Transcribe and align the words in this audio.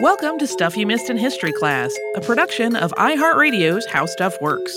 Welcome 0.00 0.38
to 0.38 0.46
Stuff 0.46 0.76
You 0.76 0.86
Missed 0.86 1.10
in 1.10 1.16
History 1.16 1.50
Class, 1.50 1.92
a 2.14 2.20
production 2.20 2.76
of 2.76 2.92
iHeartRadio's 2.92 3.84
How 3.86 4.06
Stuff 4.06 4.40
Works. 4.40 4.72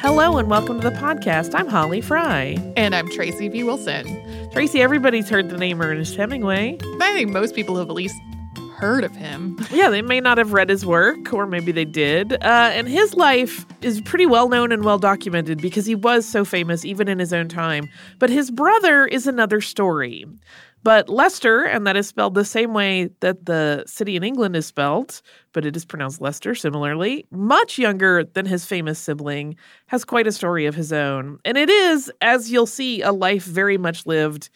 Hello 0.00 0.38
and 0.38 0.48
welcome 0.48 0.80
to 0.80 0.88
the 0.88 0.96
podcast. 0.96 1.52
I'm 1.52 1.66
Holly 1.66 2.00
Fry. 2.00 2.56
And 2.76 2.94
I'm 2.94 3.10
Tracy 3.10 3.48
V. 3.48 3.64
Wilson. 3.64 4.06
Tracy, 4.52 4.80
everybody's 4.80 5.28
heard 5.28 5.48
the 5.48 5.58
name 5.58 5.82
Ernest 5.82 6.14
Hemingway. 6.14 6.78
I 7.00 7.12
think 7.12 7.32
most 7.32 7.56
people 7.56 7.76
have 7.78 7.88
at 7.90 7.96
least 7.96 8.14
heard 8.74 9.04
of 9.04 9.14
him. 9.14 9.58
Yeah, 9.70 9.88
they 9.88 10.02
may 10.02 10.20
not 10.20 10.38
have 10.38 10.52
read 10.52 10.68
his 10.68 10.84
work, 10.84 11.32
or 11.32 11.46
maybe 11.46 11.72
they 11.72 11.84
did. 11.84 12.34
Uh, 12.34 12.70
and 12.72 12.88
his 12.88 13.14
life 13.14 13.64
is 13.82 14.00
pretty 14.00 14.26
well 14.26 14.48
known 14.48 14.72
and 14.72 14.84
well 14.84 14.98
documented 14.98 15.60
because 15.60 15.86
he 15.86 15.94
was 15.94 16.26
so 16.26 16.44
famous 16.44 16.84
even 16.84 17.08
in 17.08 17.18
his 17.18 17.32
own 17.32 17.48
time. 17.48 17.88
But 18.18 18.30
his 18.30 18.50
brother 18.50 19.06
is 19.06 19.26
another 19.26 19.60
story. 19.60 20.26
But 20.82 21.08
Leicester, 21.08 21.62
and 21.62 21.86
that 21.86 21.96
is 21.96 22.06
spelled 22.08 22.34
the 22.34 22.44
same 22.44 22.74
way 22.74 23.08
that 23.20 23.46
the 23.46 23.84
city 23.86 24.16
in 24.16 24.22
England 24.22 24.54
is 24.54 24.66
spelled, 24.66 25.22
but 25.54 25.64
it 25.64 25.74
is 25.76 25.86
pronounced 25.86 26.20
Lester 26.20 26.54
similarly, 26.54 27.24
much 27.30 27.78
younger 27.78 28.22
than 28.24 28.44
his 28.44 28.66
famous 28.66 28.98
sibling, 28.98 29.56
has 29.86 30.04
quite 30.04 30.26
a 30.26 30.32
story 30.32 30.66
of 30.66 30.74
his 30.74 30.92
own. 30.92 31.38
And 31.46 31.56
it 31.56 31.70
is, 31.70 32.12
as 32.20 32.52
you'll 32.52 32.66
see, 32.66 33.00
a 33.00 33.12
life 33.12 33.44
very 33.44 33.78
much 33.78 34.04
lived 34.04 34.50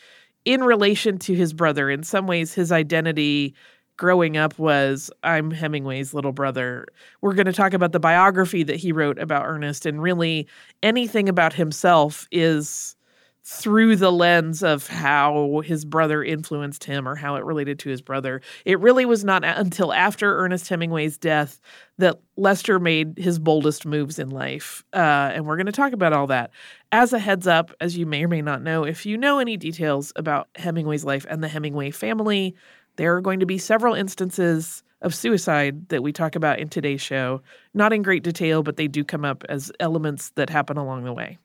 in 0.44 0.62
relation 0.62 1.18
to 1.18 1.34
his 1.34 1.54
brother. 1.54 1.88
In 1.88 2.02
some 2.02 2.26
ways, 2.26 2.52
his 2.52 2.72
identity 2.72 3.54
growing 3.98 4.38
up 4.38 4.58
was 4.58 5.10
I'm 5.22 5.50
Hemingway's 5.50 6.14
little 6.14 6.32
brother. 6.32 6.86
We're 7.20 7.34
going 7.34 7.46
to 7.46 7.52
talk 7.52 7.74
about 7.74 7.92
the 7.92 8.00
biography 8.00 8.62
that 8.62 8.76
he 8.76 8.92
wrote 8.92 9.18
about 9.18 9.44
Ernest, 9.44 9.84
and 9.84 10.00
really 10.02 10.48
anything 10.82 11.28
about 11.28 11.52
himself 11.52 12.26
is 12.32 12.96
through 13.50 13.96
the 13.96 14.12
lens 14.12 14.62
of 14.62 14.86
how 14.88 15.62
his 15.64 15.86
brother 15.86 16.22
influenced 16.22 16.84
him 16.84 17.08
or 17.08 17.14
how 17.14 17.36
it 17.36 17.44
related 17.44 17.78
to 17.78 17.88
his 17.88 18.02
brother. 18.02 18.42
It 18.66 18.78
really 18.78 19.06
was 19.06 19.24
not 19.24 19.42
until 19.42 19.90
after 19.90 20.38
Ernest 20.38 20.68
Hemingway's 20.68 21.16
death 21.16 21.58
that 21.96 22.20
Leicester 22.36 22.78
made 22.78 23.16
his 23.16 23.38
boldest 23.38 23.86
moves 23.86 24.18
in 24.18 24.28
life. 24.28 24.84
Uh, 24.92 25.32
and 25.32 25.46
we're 25.46 25.56
going 25.56 25.64
to 25.64 25.72
talk 25.72 25.94
about 25.94 26.12
all 26.12 26.26
that. 26.26 26.50
As 26.92 27.14
a 27.14 27.18
heads 27.18 27.46
up, 27.46 27.72
as 27.80 27.96
you 27.96 28.04
may 28.04 28.24
or 28.24 28.28
may 28.28 28.42
not 28.42 28.62
know, 28.62 28.84
if 28.84 29.06
you 29.06 29.16
know 29.16 29.38
any 29.38 29.56
details 29.56 30.12
about 30.14 30.48
Hemingway's 30.56 31.04
life 31.04 31.24
and 31.30 31.42
the 31.42 31.48
Hemingway 31.48 31.90
family, 31.90 32.54
there 32.98 33.16
are 33.16 33.20
going 33.22 33.40
to 33.40 33.46
be 33.46 33.56
several 33.56 33.94
instances 33.94 34.82
of 35.00 35.14
suicide 35.14 35.88
that 35.88 36.02
we 36.02 36.12
talk 36.12 36.34
about 36.34 36.58
in 36.58 36.68
today's 36.68 37.00
show. 37.00 37.40
Not 37.72 37.92
in 37.92 38.02
great 38.02 38.24
detail, 38.24 38.62
but 38.62 38.76
they 38.76 38.88
do 38.88 39.04
come 39.04 39.24
up 39.24 39.44
as 39.48 39.72
elements 39.80 40.30
that 40.30 40.50
happen 40.50 40.76
along 40.76 41.04
the 41.04 41.12
way. 41.12 41.38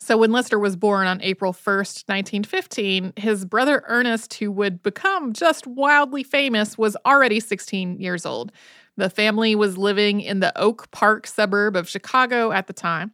So, 0.00 0.16
when 0.16 0.32
Leicester 0.32 0.58
was 0.58 0.76
born 0.76 1.06
on 1.06 1.22
April 1.22 1.52
1st, 1.52 2.08
1915, 2.08 3.12
his 3.16 3.44
brother 3.44 3.82
Ernest, 3.86 4.34
who 4.34 4.50
would 4.52 4.82
become 4.82 5.32
just 5.32 5.66
wildly 5.66 6.22
famous, 6.22 6.76
was 6.76 6.96
already 7.06 7.40
16 7.40 8.00
years 8.00 8.26
old. 8.26 8.52
The 8.96 9.10
family 9.10 9.54
was 9.54 9.78
living 9.78 10.20
in 10.20 10.40
the 10.40 10.56
Oak 10.58 10.90
Park 10.90 11.26
suburb 11.26 11.76
of 11.76 11.88
Chicago 11.88 12.52
at 12.52 12.66
the 12.66 12.72
time. 12.72 13.12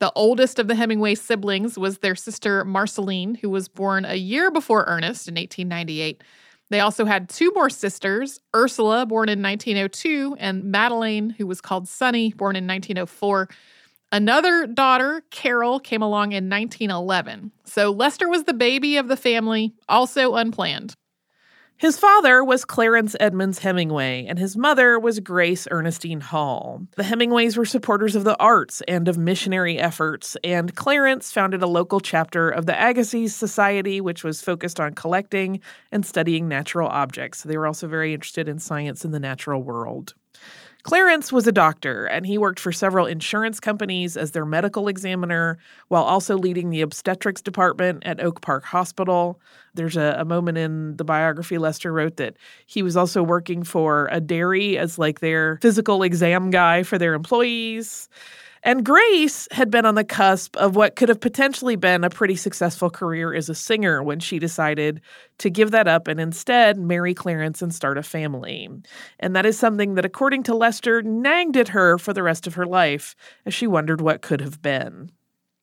The 0.00 0.12
oldest 0.14 0.58
of 0.58 0.68
the 0.68 0.74
Hemingway 0.74 1.14
siblings 1.14 1.78
was 1.78 1.98
their 1.98 2.16
sister 2.16 2.64
Marcelline, 2.64 3.36
who 3.36 3.48
was 3.48 3.68
born 3.68 4.04
a 4.04 4.16
year 4.16 4.50
before 4.50 4.84
Ernest 4.86 5.28
in 5.28 5.34
1898. 5.34 6.22
They 6.70 6.80
also 6.80 7.04
had 7.04 7.28
two 7.28 7.52
more 7.54 7.70
sisters 7.70 8.40
Ursula, 8.54 9.06
born 9.06 9.28
in 9.28 9.42
1902, 9.42 10.36
and 10.38 10.64
Madeleine, 10.64 11.30
who 11.30 11.46
was 11.46 11.60
called 11.60 11.88
Sunny, 11.88 12.32
born 12.32 12.56
in 12.56 12.66
1904. 12.66 13.48
Another 14.12 14.66
daughter, 14.66 15.22
Carol, 15.30 15.80
came 15.80 16.02
along 16.02 16.32
in 16.32 16.48
1911. 16.48 17.50
So 17.64 17.90
Leicester 17.90 18.28
was 18.28 18.44
the 18.44 18.54
baby 18.54 18.96
of 18.96 19.08
the 19.08 19.16
family, 19.16 19.74
also 19.88 20.34
unplanned. 20.34 20.94
His 21.76 21.98
father 21.98 22.44
was 22.44 22.64
Clarence 22.64 23.16
Edmonds 23.18 23.58
Hemingway, 23.58 24.26
and 24.26 24.38
his 24.38 24.56
mother 24.56 24.98
was 24.98 25.18
Grace 25.18 25.66
Ernestine 25.70 26.20
Hall. 26.20 26.86
The 26.96 27.02
Hemingways 27.02 27.56
were 27.56 27.64
supporters 27.64 28.14
of 28.14 28.22
the 28.22 28.38
arts 28.38 28.80
and 28.86 29.08
of 29.08 29.18
missionary 29.18 29.78
efforts, 29.78 30.36
and 30.44 30.74
Clarence 30.76 31.32
founded 31.32 31.62
a 31.62 31.66
local 31.66 31.98
chapter 31.98 32.48
of 32.48 32.66
the 32.66 32.80
Agassiz 32.80 33.34
Society, 33.34 34.00
which 34.00 34.22
was 34.22 34.40
focused 34.40 34.78
on 34.78 34.94
collecting 34.94 35.60
and 35.90 36.06
studying 36.06 36.46
natural 36.46 36.88
objects. 36.88 37.40
So 37.40 37.48
they 37.48 37.58
were 37.58 37.66
also 37.66 37.88
very 37.88 38.14
interested 38.14 38.48
in 38.48 38.60
science 38.60 39.04
and 39.04 39.12
the 39.12 39.20
natural 39.20 39.62
world. 39.62 40.14
Clarence 40.84 41.32
was 41.32 41.46
a 41.46 41.52
doctor, 41.52 42.04
and 42.04 42.26
he 42.26 42.36
worked 42.36 42.60
for 42.60 42.70
several 42.70 43.06
insurance 43.06 43.58
companies 43.58 44.18
as 44.18 44.32
their 44.32 44.44
medical 44.44 44.86
examiner 44.86 45.56
while 45.88 46.02
also 46.02 46.36
leading 46.36 46.68
the 46.68 46.82
obstetrics 46.82 47.40
department 47.40 48.02
at 48.04 48.20
Oak 48.20 48.42
Park 48.42 48.64
Hospital. 48.64 49.40
There's 49.72 49.96
a, 49.96 50.14
a, 50.18 50.26
moment 50.26 50.58
in 50.58 50.98
the 50.98 51.04
biography 51.04 51.56
Leicester 51.56 51.90
wrote 51.90 52.18
that 52.18 52.36
he 52.66 52.82
was 52.82 52.98
also 52.98 53.22
working 53.22 53.64
for 53.64 54.10
a 54.12 54.20
dairy 54.20 54.76
as 54.76 54.98
like 54.98 55.20
their 55.20 55.58
physical 55.62 56.02
exam 56.02 56.50
guy 56.50 56.82
for 56.82 56.98
their 56.98 57.14
employees. 57.14 58.10
And 58.66 58.82
Grace 58.82 59.46
had 59.50 59.70
been 59.70 59.84
on 59.84 59.94
the 59.94 60.04
cusp 60.04 60.56
of 60.56 60.74
what 60.74 60.96
could 60.96 61.10
have 61.10 61.20
potentially 61.20 61.76
been 61.76 62.02
a 62.02 62.08
pretty 62.08 62.34
successful 62.34 62.88
career 62.88 63.34
as 63.34 63.50
a 63.50 63.54
singer 63.54 64.02
when 64.02 64.20
she 64.20 64.38
decided 64.38 65.02
to 65.38 65.50
give 65.50 65.70
that 65.72 65.86
up 65.86 66.08
and 66.08 66.18
instead 66.18 66.78
marry 66.78 67.12
Clarence 67.12 67.60
and 67.60 67.74
start 67.74 67.98
a 67.98 68.02
family. 68.02 68.70
And 69.20 69.36
that 69.36 69.44
is 69.44 69.58
something 69.58 69.94
that, 69.96 70.06
according 70.06 70.44
to 70.44 70.54
Leicester, 70.54 71.02
nagged 71.02 71.58
at 71.58 71.68
her 71.68 71.98
for 71.98 72.14
the 72.14 72.22
rest 72.22 72.46
of 72.46 72.54
her 72.54 72.64
life 72.64 73.14
as 73.44 73.52
she 73.52 73.66
wondered 73.66 74.00
what 74.00 74.22
could 74.22 74.40
have 74.40 74.62
been. 74.62 75.10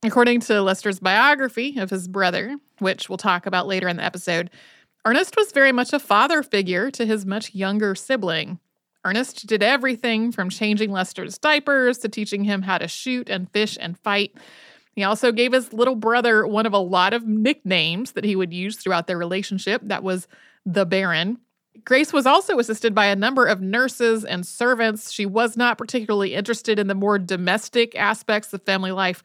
According 0.03 0.41
to 0.41 0.61
Leicester's 0.61 0.99
biography 0.99 1.77
of 1.79 1.89
his 1.89 2.07
brother, 2.07 2.55
which 2.77 3.09
we'll 3.09 3.17
talk 3.17 3.47
about 3.47 3.65
later 3.65 3.87
in 3.87 3.97
the 3.97 4.03
episode, 4.03 4.51
Ernest 5.05 5.35
was 5.35 5.51
very 5.51 5.71
much 5.71 5.91
a 5.91 5.99
father 5.99 6.43
figure 6.43 6.91
to 6.91 7.07
his 7.07 7.25
much 7.25 7.55
younger 7.55 7.95
sibling. 7.95 8.59
Ernest 9.03 9.47
did 9.47 9.63
everything 9.63 10.31
from 10.31 10.49
changing 10.49 10.91
Leicester's 10.91 11.37
diapers 11.37 11.97
to 11.99 12.09
teaching 12.09 12.43
him 12.43 12.61
how 12.61 12.77
to 12.77 12.87
shoot 12.87 13.29
and 13.29 13.49
fish 13.51 13.77
and 13.79 13.97
fight. 13.99 14.33
He 14.93 15.03
also 15.03 15.31
gave 15.31 15.53
his 15.53 15.73
little 15.73 15.95
brother 15.95 16.45
one 16.45 16.65
of 16.65 16.73
a 16.73 16.77
lot 16.77 17.13
of 17.13 17.25
nicknames 17.25 18.11
that 18.11 18.25
he 18.25 18.35
would 18.35 18.53
use 18.53 18.77
throughout 18.77 19.07
their 19.07 19.17
relationship. 19.17 19.81
That 19.85 20.03
was 20.03 20.27
the 20.65 20.85
Baron. 20.85 21.39
Grace 21.85 22.11
was 22.11 22.25
also 22.25 22.59
assisted 22.59 22.93
by 22.93 23.05
a 23.05 23.15
number 23.15 23.45
of 23.45 23.61
nurses 23.61 24.25
and 24.25 24.45
servants. 24.45 25.11
She 25.11 25.25
was 25.25 25.55
not 25.55 25.77
particularly 25.77 26.33
interested 26.33 26.77
in 26.77 26.87
the 26.87 26.95
more 26.95 27.17
domestic 27.17 27.95
aspects 27.95 28.53
of 28.53 28.61
family 28.63 28.91
life. 28.91 29.23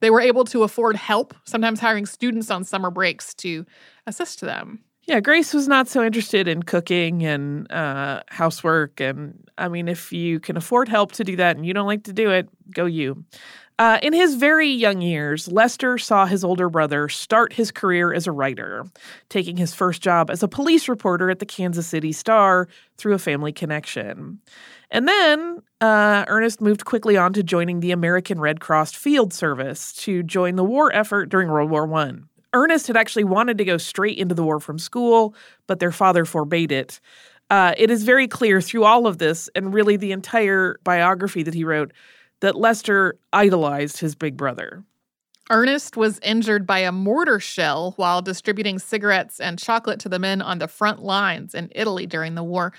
They 0.00 0.10
were 0.10 0.20
able 0.20 0.44
to 0.46 0.64
afford 0.64 0.96
help, 0.96 1.34
sometimes 1.44 1.78
hiring 1.78 2.06
students 2.06 2.50
on 2.50 2.64
summer 2.64 2.90
breaks 2.90 3.34
to 3.34 3.66
assist 4.06 4.40
them. 4.40 4.80
Yeah, 5.06 5.18
Grace 5.18 5.52
was 5.52 5.66
not 5.66 5.88
so 5.88 6.04
interested 6.04 6.46
in 6.46 6.62
cooking 6.62 7.24
and 7.24 7.70
uh, 7.72 8.22
housework. 8.28 9.00
And 9.00 9.48
I 9.58 9.68
mean, 9.68 9.88
if 9.88 10.12
you 10.12 10.38
can 10.38 10.56
afford 10.56 10.88
help 10.88 11.12
to 11.12 11.24
do 11.24 11.34
that 11.36 11.56
and 11.56 11.66
you 11.66 11.74
don't 11.74 11.88
like 11.88 12.04
to 12.04 12.12
do 12.12 12.30
it, 12.30 12.48
go 12.70 12.86
you. 12.86 13.24
Uh, 13.78 13.98
in 14.00 14.12
his 14.12 14.36
very 14.36 14.68
young 14.68 15.00
years, 15.00 15.50
Leicester 15.50 15.98
saw 15.98 16.24
his 16.26 16.44
older 16.44 16.68
brother 16.68 17.08
start 17.08 17.52
his 17.52 17.72
career 17.72 18.12
as 18.12 18.28
a 18.28 18.32
writer, 18.32 18.84
taking 19.28 19.56
his 19.56 19.74
first 19.74 20.02
job 20.02 20.30
as 20.30 20.42
a 20.42 20.46
police 20.48 20.88
reporter 20.88 21.30
at 21.30 21.40
the 21.40 21.46
Kansas 21.46 21.86
City 21.86 22.12
Star 22.12 22.68
through 22.96 23.14
a 23.14 23.18
family 23.18 23.50
connection. 23.52 24.38
And 24.90 25.08
then 25.08 25.62
uh, 25.80 26.26
Ernest 26.28 26.60
moved 26.60 26.84
quickly 26.84 27.16
on 27.16 27.32
to 27.32 27.42
joining 27.42 27.80
the 27.80 27.90
American 27.90 28.38
Red 28.38 28.60
Cross 28.60 28.92
Field 28.92 29.32
Service 29.32 29.92
to 29.94 30.22
join 30.22 30.54
the 30.54 30.64
war 30.64 30.94
effort 30.94 31.28
during 31.28 31.48
World 31.48 31.70
War 31.70 31.86
One. 31.86 32.28
Ernest 32.52 32.86
had 32.86 32.96
actually 32.96 33.24
wanted 33.24 33.58
to 33.58 33.64
go 33.64 33.78
straight 33.78 34.18
into 34.18 34.34
the 34.34 34.42
war 34.42 34.60
from 34.60 34.78
school, 34.78 35.34
but 35.66 35.80
their 35.80 35.92
father 35.92 36.24
forbade 36.24 36.72
it. 36.72 37.00
Uh, 37.50 37.74
it 37.76 37.90
is 37.90 38.04
very 38.04 38.28
clear 38.28 38.60
through 38.60 38.84
all 38.84 39.06
of 39.06 39.18
this, 39.18 39.48
and 39.54 39.74
really 39.74 39.96
the 39.96 40.12
entire 40.12 40.78
biography 40.84 41.42
that 41.42 41.54
he 41.54 41.64
wrote, 41.64 41.92
that 42.40 42.56
Leicester 42.56 43.18
idolized 43.32 43.98
his 43.98 44.14
big 44.14 44.36
brother. 44.36 44.84
Ernest 45.50 45.96
was 45.96 46.18
injured 46.20 46.66
by 46.66 46.78
a 46.78 46.92
mortar 46.92 47.40
shell 47.40 47.92
while 47.96 48.22
distributing 48.22 48.78
cigarettes 48.78 49.40
and 49.40 49.58
chocolate 49.58 50.00
to 50.00 50.08
the 50.08 50.18
men 50.18 50.40
on 50.40 50.58
the 50.58 50.68
front 50.68 51.02
lines 51.02 51.54
in 51.54 51.70
Italy 51.74 52.06
during 52.06 52.34
the 52.34 52.44
war. 52.44 52.72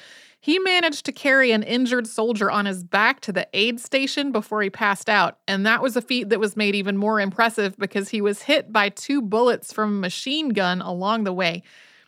He 0.44 0.60
managed 0.60 1.06
to 1.06 1.14
carry 1.14 1.54
an 1.54 1.64
injured 1.64 2.06
soldier 2.06 2.52
on 2.52 2.66
his 2.66 2.84
back 2.84 3.22
to 3.22 3.32
the 3.32 3.48
aid 3.54 3.80
station 3.80 4.34
before 4.34 4.62
he 4.62 4.70
passed 4.70 5.08
out, 5.08 5.38
and 5.48 5.66
that 5.66 5.82
was 5.82 5.96
a 5.96 6.02
feat 6.02 6.28
that 6.28 6.40
was 6.42 6.58
made 6.58 6.76
even 6.76 6.98
more 6.98 7.22
impressive 7.22 7.78
because 7.78 8.10
he 8.10 8.20
was 8.20 8.42
hit 8.42 8.74
by 8.74 8.90
two 8.90 9.22
bullets 9.22 9.72
from 9.72 9.96
a 9.96 10.02
machine 10.02 10.50
gun 10.50 10.82
along 10.82 11.24
the 11.24 11.32
way. 11.32 11.64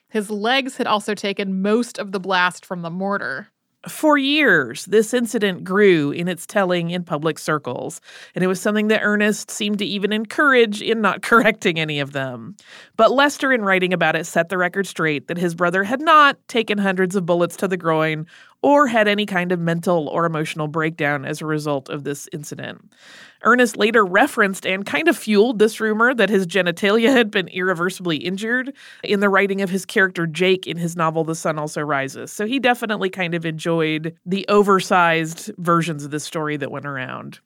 His 0.10 0.30
legs 0.30 0.76
had 0.76 0.86
also 0.86 1.16
taken 1.16 1.62
most 1.62 1.98
of 1.98 2.12
the 2.12 2.20
blast 2.20 2.66
from 2.66 2.82
the 2.82 2.90
mortar. 2.90 3.48
For 3.88 4.18
years, 4.18 4.86
this 4.86 5.14
incident 5.14 5.64
grew 5.64 6.12
in 6.12 6.28
its 6.28 6.46
telling 6.46 6.90
in 6.90 7.04
public 7.04 7.38
circles, 7.38 8.02
and 8.34 8.44
it 8.44 8.48
was 8.48 8.60
something 8.60 8.88
that 8.88 9.02
Ernest 9.04 9.52
seemed 9.52 9.80
to 9.80 9.86
even 9.86 10.12
encourage 10.12 10.82
in 10.82 11.02
not 11.02 11.22
correcting 11.22 11.80
any 11.80 12.00
of 12.00 12.12
them. 12.12 12.56
But 12.98 13.12
Leicester, 13.12 13.52
in 13.52 13.62
writing 13.62 13.94
about 13.94 14.16
it, 14.16 14.26
set 14.26 14.50
the 14.50 14.58
record 14.58 14.88
straight 14.88 15.28
that 15.28 15.38
his 15.38 15.54
brother 15.54 15.84
had 15.84 16.02
not 16.02 16.38
taken 16.48 16.78
hundreds 16.78 17.16
of 17.16 17.26
bullets 17.26 17.56
to 17.58 17.68
the 17.68 17.78
groin 17.78 18.26
or 18.66 18.88
had 18.88 19.08
any 19.08 19.28
kind 19.28 19.52
of 19.52 19.60
mental 19.60 20.08
or 20.08 20.26
emotional 20.26 20.68
breakdown 20.68 21.24
as 21.24 21.40
a 21.40 21.46
result 21.46 21.88
of 21.88 22.04
this 22.04 22.28
incident. 22.34 22.92
Ernest 23.44 23.78
later 23.78 24.04
referenced 24.04 24.66
and 24.66 24.88
kind 24.88 25.08
of 25.08 25.16
fueled 25.16 25.60
this 25.60 25.80
rumor 25.80 26.16
that 26.16 26.32
his 26.32 26.48
genitalia 26.48 27.12
had 27.12 27.30
been 27.30 27.48
irreversibly 27.50 28.18
injured 28.18 28.74
in 29.04 29.20
the 29.20 29.30
writing 29.30 29.62
of 29.62 29.70
his 29.70 29.86
character 29.86 30.26
Jake 30.26 30.66
in 30.66 30.78
his 30.78 30.96
novel 30.96 31.24
The 31.24 31.36
Sun 31.36 31.60
Also 31.60 31.82
Rises. 31.82 32.32
So 32.32 32.48
he 32.48 32.58
definitely 32.58 33.12
kind 33.12 33.36
of 33.36 33.46
enjoyed 33.46 34.18
the 34.26 34.48
oversized 34.50 35.52
versions 35.60 36.04
of 36.04 36.10
this 36.10 36.24
story 36.24 36.58
that 36.58 36.72
went 36.72 36.88
around. 36.88 37.42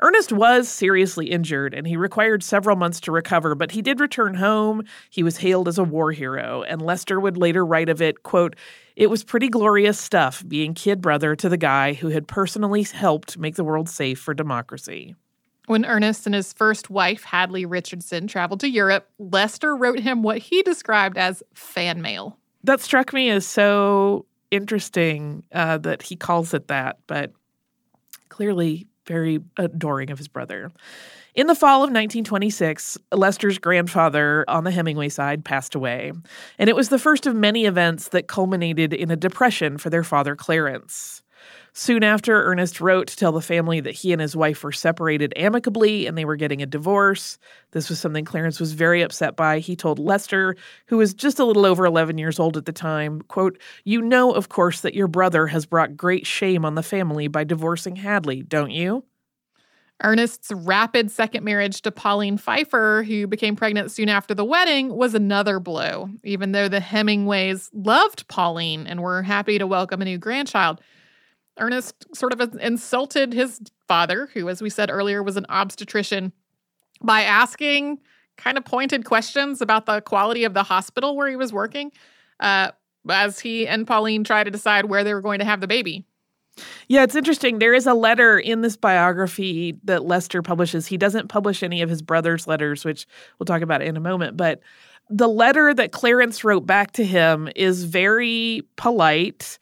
Ernest 0.00 0.32
was 0.32 0.68
seriously 0.68 1.30
injured 1.30 1.74
and 1.74 1.86
he 1.86 1.96
required 1.96 2.42
several 2.42 2.76
months 2.76 3.00
to 3.00 3.12
recover, 3.12 3.54
but 3.54 3.72
he 3.72 3.82
did 3.82 3.98
return 3.98 4.34
home. 4.34 4.84
He 5.10 5.22
was 5.22 5.38
hailed 5.38 5.66
as 5.66 5.78
a 5.78 5.84
war 5.84 6.12
hero, 6.12 6.62
and 6.62 6.80
Leicester 6.80 7.18
would 7.18 7.36
later 7.36 7.66
write 7.66 7.88
of 7.88 8.00
it, 8.00 8.22
quote, 8.22 8.54
it 8.94 9.10
was 9.10 9.24
pretty 9.24 9.48
glorious 9.48 9.98
stuff 9.98 10.44
being 10.46 10.74
kid 10.74 11.00
brother 11.00 11.34
to 11.36 11.48
the 11.48 11.56
guy 11.56 11.94
who 11.94 12.08
had 12.08 12.28
personally 12.28 12.82
helped 12.82 13.38
make 13.38 13.56
the 13.56 13.64
world 13.64 13.88
safe 13.88 14.20
for 14.20 14.34
democracy. 14.34 15.14
When 15.66 15.84
Ernest 15.84 16.26
and 16.26 16.34
his 16.34 16.52
first 16.52 16.88
wife, 16.90 17.24
Hadley 17.24 17.66
Richardson, 17.66 18.26
traveled 18.26 18.60
to 18.60 18.68
Europe, 18.68 19.08
Leicester 19.18 19.76
wrote 19.76 20.00
him 20.00 20.22
what 20.22 20.38
he 20.38 20.62
described 20.62 21.18
as 21.18 21.42
fan 21.54 22.00
mail. 22.00 22.38
That 22.64 22.80
struck 22.80 23.12
me 23.12 23.30
as 23.30 23.46
so 23.46 24.26
interesting 24.50 25.42
uh, 25.52 25.78
that 25.78 26.02
he 26.02 26.16
calls 26.16 26.54
it 26.54 26.68
that, 26.68 26.98
but 27.06 27.32
clearly 28.30 28.86
very 29.08 29.40
adoring 29.56 30.10
of 30.10 30.18
his 30.18 30.28
brother. 30.28 30.70
In 31.34 31.46
the 31.46 31.54
fall 31.54 31.78
of 31.78 31.90
1926, 31.90 32.98
Leicester's 33.12 33.58
grandfather 33.58 34.44
on 34.48 34.64
the 34.64 34.70
Hemingway 34.70 35.08
side 35.08 35.44
passed 35.44 35.74
away, 35.74 36.12
and 36.58 36.68
it 36.68 36.76
was 36.76 36.88
the 36.88 36.98
first 36.98 37.26
of 37.26 37.34
many 37.34 37.64
events 37.64 38.08
that 38.08 38.28
culminated 38.28 38.92
in 38.92 39.10
a 39.10 39.16
depression 39.16 39.78
for 39.78 39.90
their 39.90 40.04
father, 40.04 40.36
Clarence. 40.36 41.22
Soon 41.80 42.02
after, 42.02 42.42
Ernest 42.42 42.80
wrote 42.80 43.06
to 43.06 43.16
tell 43.16 43.30
the 43.30 43.40
family 43.40 43.78
that 43.78 43.94
he 43.94 44.12
and 44.12 44.20
his 44.20 44.34
wife 44.34 44.64
were 44.64 44.72
separated 44.72 45.32
amicably 45.36 46.08
and 46.08 46.18
they 46.18 46.24
were 46.24 46.34
getting 46.34 46.60
a 46.60 46.66
divorce. 46.66 47.38
This 47.70 47.88
was 47.88 48.00
something 48.00 48.24
Clarence 48.24 48.58
was 48.58 48.72
very 48.72 49.00
upset 49.00 49.36
by. 49.36 49.60
He 49.60 49.76
told 49.76 50.00
Leicester, 50.00 50.56
who 50.86 50.96
was 50.96 51.14
just 51.14 51.38
a 51.38 51.44
little 51.44 51.64
over 51.64 51.86
11 51.86 52.18
years 52.18 52.40
old 52.40 52.56
at 52.56 52.64
the 52.64 52.72
time, 52.72 53.22
quote, 53.28 53.60
"You 53.84 54.02
know, 54.02 54.32
of 54.32 54.48
course, 54.48 54.80
that 54.80 54.94
your 54.94 55.06
brother 55.06 55.46
has 55.46 55.66
brought 55.66 55.96
great 55.96 56.26
shame 56.26 56.64
on 56.64 56.74
the 56.74 56.82
family 56.82 57.28
by 57.28 57.44
divorcing 57.44 57.94
Hadley, 57.94 58.42
don't 58.42 58.72
you?" 58.72 59.04
Ernest's 60.02 60.50
rapid 60.50 61.12
second 61.12 61.44
marriage 61.44 61.80
to 61.82 61.92
Pauline 61.92 62.38
Pfeiffer, 62.38 63.04
who 63.06 63.28
became 63.28 63.54
pregnant 63.54 63.92
soon 63.92 64.08
after 64.08 64.34
the 64.34 64.44
wedding, 64.44 64.96
was 64.96 65.14
another 65.14 65.60
blow, 65.60 66.10
even 66.24 66.50
though 66.50 66.68
the 66.68 66.80
Hemingways 66.80 67.70
loved 67.72 68.26
Pauline 68.26 68.84
and 68.88 69.00
were 69.00 69.22
happy 69.22 69.58
to 69.58 69.66
welcome 69.68 70.02
a 70.02 70.04
new 70.04 70.18
grandchild. 70.18 70.80
Ernest 71.58 72.06
sort 72.14 72.32
of 72.32 72.54
insulted 72.60 73.32
his 73.32 73.60
father, 73.86 74.28
who, 74.34 74.48
as 74.48 74.62
we 74.62 74.70
said 74.70 74.90
earlier, 74.90 75.22
was 75.22 75.36
an 75.36 75.46
obstetrician, 75.48 76.32
by 77.02 77.22
asking 77.22 77.98
kind 78.36 78.56
of 78.56 78.64
pointed 78.64 79.04
questions 79.04 79.60
about 79.60 79.86
the 79.86 80.00
quality 80.00 80.44
of 80.44 80.54
the 80.54 80.62
hospital 80.62 81.16
where 81.16 81.28
he 81.28 81.36
was 81.36 81.52
working 81.52 81.90
uh, 82.40 82.70
as 83.08 83.40
he 83.40 83.66
and 83.66 83.86
Pauline 83.86 84.24
try 84.24 84.44
to 84.44 84.50
decide 84.50 84.86
where 84.86 85.04
they 85.04 85.12
were 85.12 85.20
going 85.20 85.40
to 85.40 85.44
have 85.44 85.60
the 85.60 85.66
baby. 85.66 86.04
Yeah, 86.88 87.04
it's 87.04 87.14
interesting. 87.14 87.58
There 87.58 87.74
is 87.74 87.86
a 87.86 87.94
letter 87.94 88.38
in 88.38 88.62
this 88.62 88.76
biography 88.76 89.76
that 89.84 90.04
Leicester 90.04 90.42
publishes. 90.42 90.86
He 90.86 90.96
doesn't 90.96 91.28
publish 91.28 91.62
any 91.62 91.82
of 91.82 91.90
his 91.90 92.02
brother's 92.02 92.46
letters, 92.46 92.84
which 92.84 93.06
we'll 93.38 93.44
talk 93.44 93.62
about 93.62 93.82
in 93.82 93.96
a 93.96 94.00
moment, 94.00 94.36
but 94.36 94.60
the 95.10 95.28
letter 95.28 95.72
that 95.72 95.92
Clarence 95.92 96.44
wrote 96.44 96.66
back 96.66 96.92
to 96.92 97.04
him 97.04 97.48
is 97.56 97.84
very 97.84 98.62
polite 98.76 99.58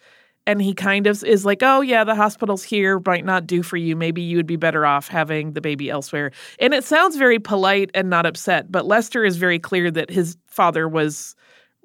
and 0.46 0.62
he 0.62 0.74
kind 0.74 1.06
of 1.06 1.22
is 1.24 1.44
like, 1.44 1.62
"Oh 1.62 1.80
yeah, 1.80 2.04
the 2.04 2.14
hospital's 2.14 2.62
here 2.62 3.00
might 3.04 3.24
not 3.24 3.46
do 3.46 3.62
for 3.62 3.76
you. 3.76 3.96
Maybe 3.96 4.22
you 4.22 4.36
would 4.36 4.46
be 4.46 4.56
better 4.56 4.86
off 4.86 5.08
having 5.08 5.52
the 5.52 5.60
baby 5.60 5.90
elsewhere." 5.90 6.30
And 6.58 6.74
it 6.74 6.84
sounds 6.84 7.16
very 7.16 7.38
polite 7.38 7.90
and 7.94 8.08
not 8.08 8.26
upset, 8.26 8.70
but 8.70 8.86
Leicester 8.86 9.24
is 9.24 9.36
very 9.36 9.58
clear 9.58 9.90
that 9.90 10.10
his 10.10 10.36
father 10.46 10.88
was 10.88 11.34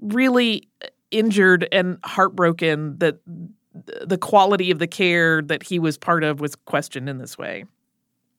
really 0.01 0.67
injured 1.11 1.67
and 1.71 1.97
heartbroken 2.03 2.97
that 2.99 3.19
the 4.01 4.17
quality 4.17 4.71
of 4.71 4.79
the 4.79 4.87
care 4.87 5.41
that 5.41 5.63
he 5.63 5.79
was 5.79 5.97
part 5.97 6.23
of 6.23 6.39
was 6.39 6.55
questioned 6.55 7.09
in 7.09 7.17
this 7.17 7.37
way. 7.37 7.65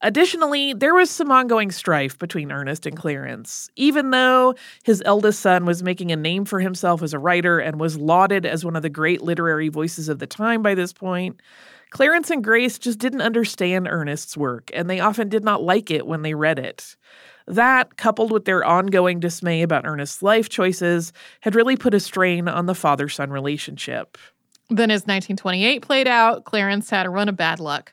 Additionally, 0.02 0.72
there 0.72 0.94
was 0.94 1.10
some 1.10 1.30
ongoing 1.30 1.70
strife 1.70 2.18
between 2.18 2.50
Ernest 2.50 2.86
and 2.86 2.96
Clarence. 2.96 3.70
Even 3.76 4.10
though 4.10 4.54
his 4.82 5.00
eldest 5.06 5.40
son 5.40 5.64
was 5.64 5.82
making 5.82 6.10
a 6.10 6.16
name 6.16 6.44
for 6.44 6.58
himself 6.58 7.02
as 7.02 7.14
a 7.14 7.20
writer 7.20 7.60
and 7.60 7.78
was 7.78 7.96
lauded 7.96 8.44
as 8.44 8.64
one 8.64 8.74
of 8.74 8.82
the 8.82 8.90
great 8.90 9.22
literary 9.22 9.68
voices 9.68 10.08
of 10.08 10.18
the 10.18 10.26
time 10.26 10.60
by 10.60 10.74
this 10.74 10.92
point, 10.92 11.40
Clarence 11.90 12.30
and 12.30 12.42
Grace 12.42 12.78
just 12.78 12.98
didn't 12.98 13.20
understand 13.20 13.86
Ernest's 13.86 14.36
work, 14.36 14.70
and 14.74 14.90
they 14.90 14.98
often 14.98 15.28
did 15.28 15.44
not 15.44 15.62
like 15.62 15.90
it 15.90 16.06
when 16.06 16.22
they 16.22 16.34
read 16.34 16.58
it. 16.58 16.96
That, 17.46 17.96
coupled 17.96 18.32
with 18.32 18.44
their 18.44 18.64
ongoing 18.64 19.20
dismay 19.20 19.62
about 19.62 19.86
Ernest's 19.86 20.22
life 20.22 20.48
choices, 20.48 21.12
had 21.40 21.54
really 21.54 21.76
put 21.76 21.94
a 21.94 22.00
strain 22.00 22.48
on 22.48 22.66
the 22.66 22.74
father 22.74 23.08
son 23.08 23.30
relationship. 23.30 24.16
Then, 24.68 24.90
as 24.90 25.02
1928 25.02 25.82
played 25.82 26.08
out, 26.08 26.44
Clarence 26.44 26.88
had 26.88 27.04
a 27.04 27.10
run 27.10 27.28
of 27.28 27.36
bad 27.36 27.60
luck. 27.60 27.92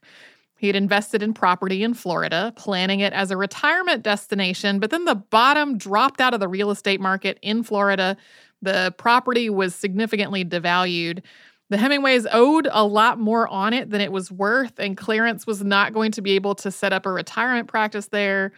He 0.59 0.67
had 0.67 0.75
invested 0.75 1.23
in 1.23 1.33
property 1.33 1.83
in 1.83 1.94
Florida, 1.94 2.51
planning 2.57 3.00
it 3.00 3.13
as 3.13 3.31
a 3.31 3.38
retirement 3.38 4.03
destination, 4.03 4.79
but 4.79 4.89
then 4.89 5.06
the 5.06 5.15
bottom 5.15 5.77
dropped 5.77 6.19
out 6.19 6.33
of 6.33 6.41
the 6.41 6.50
real 6.50 6.69
estate 6.69 7.00
market 7.00 7.39
in 7.41 7.63
Florida. 7.63 8.17
The 8.61 8.94
property 8.97 9.50
was 9.50 9.73
significantly 9.73 10.44
devalued. 10.44 11.21
The 11.69 11.77
Hemingways 11.77 12.27
owed 12.29 12.67
a 12.71 12.85
lot 12.85 13.19
more 13.19 13.47
on 13.47 13.73
it 13.73 13.89
than 13.89 14.01
it 14.01 14.11
was 14.11 14.33
worth, 14.33 14.79
and 14.79 14.97
Clarence 14.97 15.47
was 15.47 15.63
not 15.63 15.94
going 15.94 16.11
to 16.11 16.21
be 16.21 16.31
able 16.31 16.56
to 16.56 16.71
set 16.71 16.91
up 16.91 17.06
a 17.06 17.11
retirement 17.11 17.69
practice 17.69 18.07
there. 18.07 18.51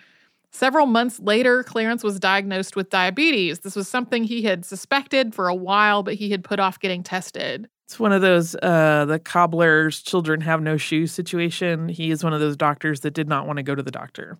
Several 0.49 0.87
months 0.87 1.19
later, 1.19 1.61
Clarence 1.61 2.03
was 2.03 2.19
diagnosed 2.19 2.75
with 2.75 2.89
diabetes. 2.89 3.59
This 3.59 3.75
was 3.75 3.87
something 3.87 4.23
he 4.23 4.41
had 4.41 4.65
suspected 4.65 5.35
for 5.35 5.47
a 5.47 5.55
while, 5.55 6.01
but 6.01 6.15
he 6.15 6.31
had 6.31 6.43
put 6.43 6.59
off 6.59 6.79
getting 6.79 7.03
tested. 7.03 7.69
It's 7.91 7.99
one 7.99 8.13
of 8.13 8.21
those 8.21 8.55
uh, 8.55 9.03
the 9.03 9.19
cobbler's 9.19 10.01
children 10.01 10.39
have 10.39 10.61
no 10.61 10.77
shoes 10.77 11.11
situation. 11.11 11.89
He 11.89 12.09
is 12.09 12.23
one 12.23 12.31
of 12.31 12.39
those 12.39 12.55
doctors 12.55 13.01
that 13.01 13.13
did 13.13 13.27
not 13.27 13.45
want 13.45 13.57
to 13.57 13.63
go 13.63 13.75
to 13.75 13.83
the 13.83 13.91
doctor. 13.91 14.37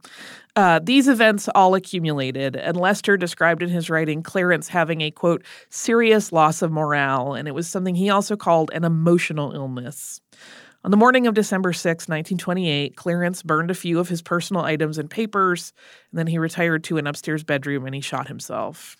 Uh, 0.56 0.80
these 0.82 1.10
events 1.10 1.50
all 1.54 1.76
accumulated, 1.76 2.56
and 2.56 2.78
Leicester 2.78 3.18
described 3.18 3.62
in 3.62 3.68
his 3.68 3.90
writing 3.90 4.24
Clarence 4.24 4.70
having 4.70 5.02
a 5.02 5.12
quote 5.12 5.44
serious 5.70 6.32
loss 6.32 6.62
of 6.62 6.72
morale, 6.72 7.34
and 7.34 7.46
it 7.46 7.52
was 7.52 7.68
something 7.68 7.94
he 7.94 8.10
also 8.10 8.38
called 8.38 8.72
an 8.74 8.86
emotional 8.86 9.52
illness. 9.52 10.22
On 10.86 10.92
the 10.92 10.96
morning 10.96 11.28
of 11.28 11.34
December 11.34 11.74
6, 11.74 12.08
1928, 12.08 12.96
Clarence 12.96 13.44
burned 13.44 13.70
a 13.70 13.76
few 13.76 14.00
of 14.00 14.08
his 14.08 14.22
personal 14.22 14.64
items 14.64 14.98
and 14.98 15.10
papers, 15.10 15.74
and 16.10 16.18
then 16.18 16.28
he 16.28 16.38
retired 16.38 16.86
to 16.86 16.98
an 16.98 17.06
upstairs 17.06 17.44
bedroom 17.44 17.86
and 17.86 17.94
he 17.94 18.00
shot 18.00 18.30
himself. 18.30 18.96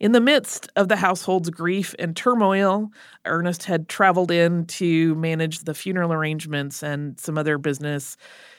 In 0.00 0.12
the 0.12 0.20
midst 0.20 0.68
of 0.76 0.88
the 0.88 0.96
household's 0.96 1.50
grief 1.50 1.94
and 1.98 2.16
turmoil, 2.16 2.90
Ernest 3.24 3.64
had 3.64 3.88
traveled 3.88 4.30
in 4.30 4.66
to 4.66 5.14
manage 5.14 5.60
the 5.60 5.74
funeral 5.74 6.12
arrangements 6.12 6.82
and 6.82 7.18
some 7.18 7.38
other 7.38 7.58
business. 7.58 8.16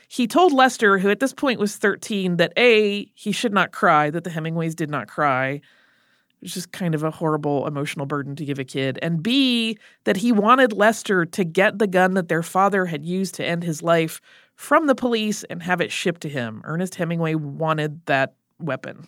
He 0.07 0.27
told 0.27 0.53
Leicester, 0.53 0.99
who 0.99 1.09
at 1.09 1.19
this 1.19 1.33
point 1.33 1.59
was 1.59 1.75
13, 1.75 2.37
that 2.37 2.53
A, 2.57 3.11
he 3.15 3.31
should 3.31 3.53
not 3.53 3.71
cry, 3.71 4.09
that 4.09 4.23
the 4.23 4.29
Hemingways 4.29 4.75
did 4.75 4.89
not 4.89 5.07
cry. 5.07 5.53
It 5.53 5.61
was 6.41 6.53
just 6.53 6.71
kind 6.71 6.93
of 6.93 7.03
a 7.03 7.11
horrible 7.11 7.65
emotional 7.65 8.05
burden 8.05 8.35
to 8.35 8.45
give 8.45 8.59
a 8.59 8.63
kid. 8.63 8.99
And 9.01 9.23
B, 9.23 9.77
that 10.03 10.17
he 10.17 10.31
wanted 10.31 10.73
Leicester 10.73 11.25
to 11.25 11.43
get 11.43 11.79
the 11.79 11.87
gun 11.87 12.13
that 12.13 12.27
their 12.27 12.43
father 12.43 12.85
had 12.85 13.05
used 13.05 13.35
to 13.35 13.45
end 13.45 13.63
his 13.63 13.81
life 13.81 14.21
from 14.55 14.87
the 14.87 14.93
police 14.93 15.43
and 15.45 15.63
have 15.63 15.81
it 15.81 15.91
shipped 15.91 16.21
to 16.21 16.29
him. 16.29 16.61
Ernest 16.65 16.95
Hemingway 16.95 17.35
wanted 17.35 18.05
that 18.05 18.35
weapon. 18.59 19.07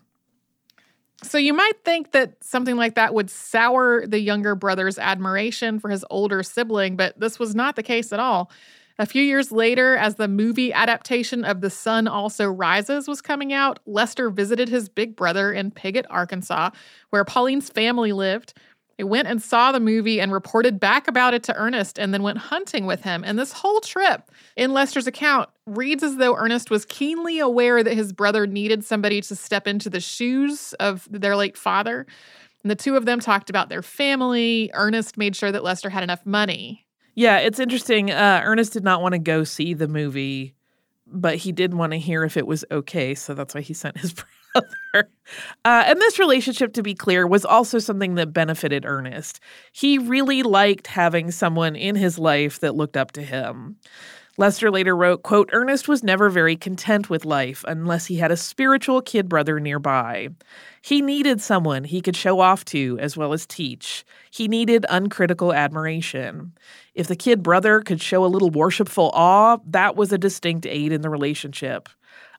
So 1.24 1.38
you 1.38 1.54
might 1.54 1.84
think 1.84 2.12
that 2.12 2.44
something 2.44 2.76
like 2.76 2.96
that 2.96 3.14
would 3.14 3.30
sour 3.30 4.06
the 4.06 4.20
younger 4.20 4.54
brother's 4.54 5.00
admiration 5.00 5.80
for 5.80 5.90
his 5.90 6.06
older 6.10 6.44
sibling, 6.44 6.98
but 6.98 7.20
this 7.20 7.40
was 7.40 7.56
not 7.56 7.76
the 7.76 7.84
case 7.84 8.12
at 8.12 8.20
all. 8.20 8.52
A 8.98 9.06
few 9.06 9.22
years 9.22 9.52
later, 9.52 9.98
as 9.98 10.16
the 10.16 10.28
movie 10.28 10.72
adaptation 10.72 11.44
of 11.44 11.60
The 11.60 11.70
Sun 11.70 12.08
Also 12.08 12.46
Rises 12.46 13.08
was 13.08 13.22
coming 13.22 13.52
out, 13.52 13.80
Leicester 13.86 14.30
visited 14.30 14.70
his 14.70 14.88
big 14.88 15.18
brother 15.18 15.52
in 15.52 15.72
Piggott, 15.72 16.06
Arkansas, 16.10 16.70
where 17.10 17.26
Pauline's 17.26 17.70
family 17.70 18.14
lived. 18.14 18.54
They 18.98 19.04
went 19.04 19.28
and 19.28 19.42
saw 19.42 19.72
the 19.72 19.80
movie 19.80 20.22
and 20.22 20.32
reported 20.32 20.80
back 20.80 21.08
about 21.08 21.34
it 21.34 21.44
to 21.44 21.56
Ernest 21.56 22.00
and 22.00 22.14
then 22.14 22.24
went 22.24 22.38
hunting 22.38 22.86
with 22.86 23.02
him. 23.02 23.24
And 23.25 23.38
this 23.38 23.52
whole 23.52 23.82
trip, 23.82 24.32
in 24.56 24.72
Leicester's 24.72 25.08
account, 25.08 25.50
reads 25.66 26.02
as 26.02 26.16
though 26.16 26.36
Ernest 26.36 26.70
was 26.70 26.86
keenly 26.86 27.40
aware 27.40 27.84
that 27.84 27.94
his 27.94 28.14
brother 28.14 28.48
needed 28.48 28.86
somebody 28.86 29.20
to 29.22 29.36
step 29.36 29.68
into 29.68 29.90
the 29.90 30.00
shoes 30.00 30.74
of 30.80 31.08
their 31.12 31.36
late 31.36 31.58
father. 31.58 32.06
And 32.64 32.72
the 32.72 32.75
two 32.75 32.96
of 32.96 33.06
them 33.06 33.20
talked 33.20 33.50
about 33.50 33.68
their 33.68 33.82
family. 33.82 34.72
Ernest 34.74 35.18
made 35.18 35.36
sure 35.36 35.52
that 35.52 35.64
Leicester 35.64 35.90
had 35.90 36.04
enough 36.04 36.25
money. 36.25 36.86
Yeah, 37.16 37.40
it's 37.40 37.60
interesting. 37.60 38.12
Uh, 38.12 38.42
Ernest 38.44 38.74
did 38.74 38.84
not 38.84 39.02
want 39.02 39.14
to 39.14 39.20
go 39.20 39.44
see 39.44 39.74
the 39.74 39.88
movie, 39.88 40.56
but 41.06 41.36
he 41.36 41.52
did 41.52 41.74
want 41.74 41.92
to 41.92 42.00
hear 42.00 42.24
if 42.24 42.38
it 42.38 42.48
was 42.48 42.64
okay. 42.72 43.14
So 43.14 43.34
that's 43.34 43.56
why 43.56 43.62
he 43.62 43.74
sent 43.74 43.98
his 43.98 44.14
other. 44.56 45.10
Uh, 45.66 45.84
and 45.86 46.00
this 46.00 46.20
relationship, 46.20 46.74
to 46.74 46.84
be 46.84 46.96
clear, 46.96 47.28
was 47.28 47.46
also 47.46 47.80
something 47.80 48.16
that 48.16 48.34
benefited 48.34 48.86
Ernest. 48.86 49.40
He 49.72 49.98
really 49.98 50.44
liked 50.44 50.88
having 50.88 51.32
someone 51.32 51.76
in 51.76 51.96
his 51.96 52.18
life 52.18 52.60
that 52.60 52.76
looked 52.76 52.98
up 52.98 53.12
to 53.14 53.22
him. 53.22 53.78
Leicester 54.38 54.70
later 54.70 54.96
wrote, 54.98 55.24
quote, 55.24 55.50
Ernest 55.54 55.88
was 55.88 56.04
never 56.04 56.30
very 56.30 56.58
content 56.58 57.10
with 57.10 57.24
life 57.24 57.64
unless 57.70 58.08
he 58.08 58.18
had 58.18 58.32
a 58.32 58.38
spiritual 58.38 59.02
kid 59.02 59.30
brother 59.30 59.62
nearby. 59.62 60.28
He 60.82 61.02
needed 61.02 61.40
someone 61.40 61.86
he 61.86 62.02
could 62.02 62.18
show 62.18 62.42
off 62.42 62.66
to 62.66 62.98
as 63.00 63.16
well 63.16 63.32
as 63.32 63.46
teach. 63.46 64.04
He 64.30 64.50
needed 64.50 64.86
uncritical 64.90 65.54
admiration. 65.54 66.52
If 66.94 67.08
the 67.08 67.16
kid 67.16 67.44
brother 67.44 67.80
could 67.80 68.02
show 68.02 68.26
a 68.26 68.28
little 68.28 68.50
worshipful 68.50 69.10
awe, 69.14 69.58
that 69.68 69.96
was 69.96 70.12
a 70.12 70.18
distinct 70.18 70.66
aid 70.66 70.92
in 70.92 71.02
the 71.02 71.10
relationship. 71.10 71.88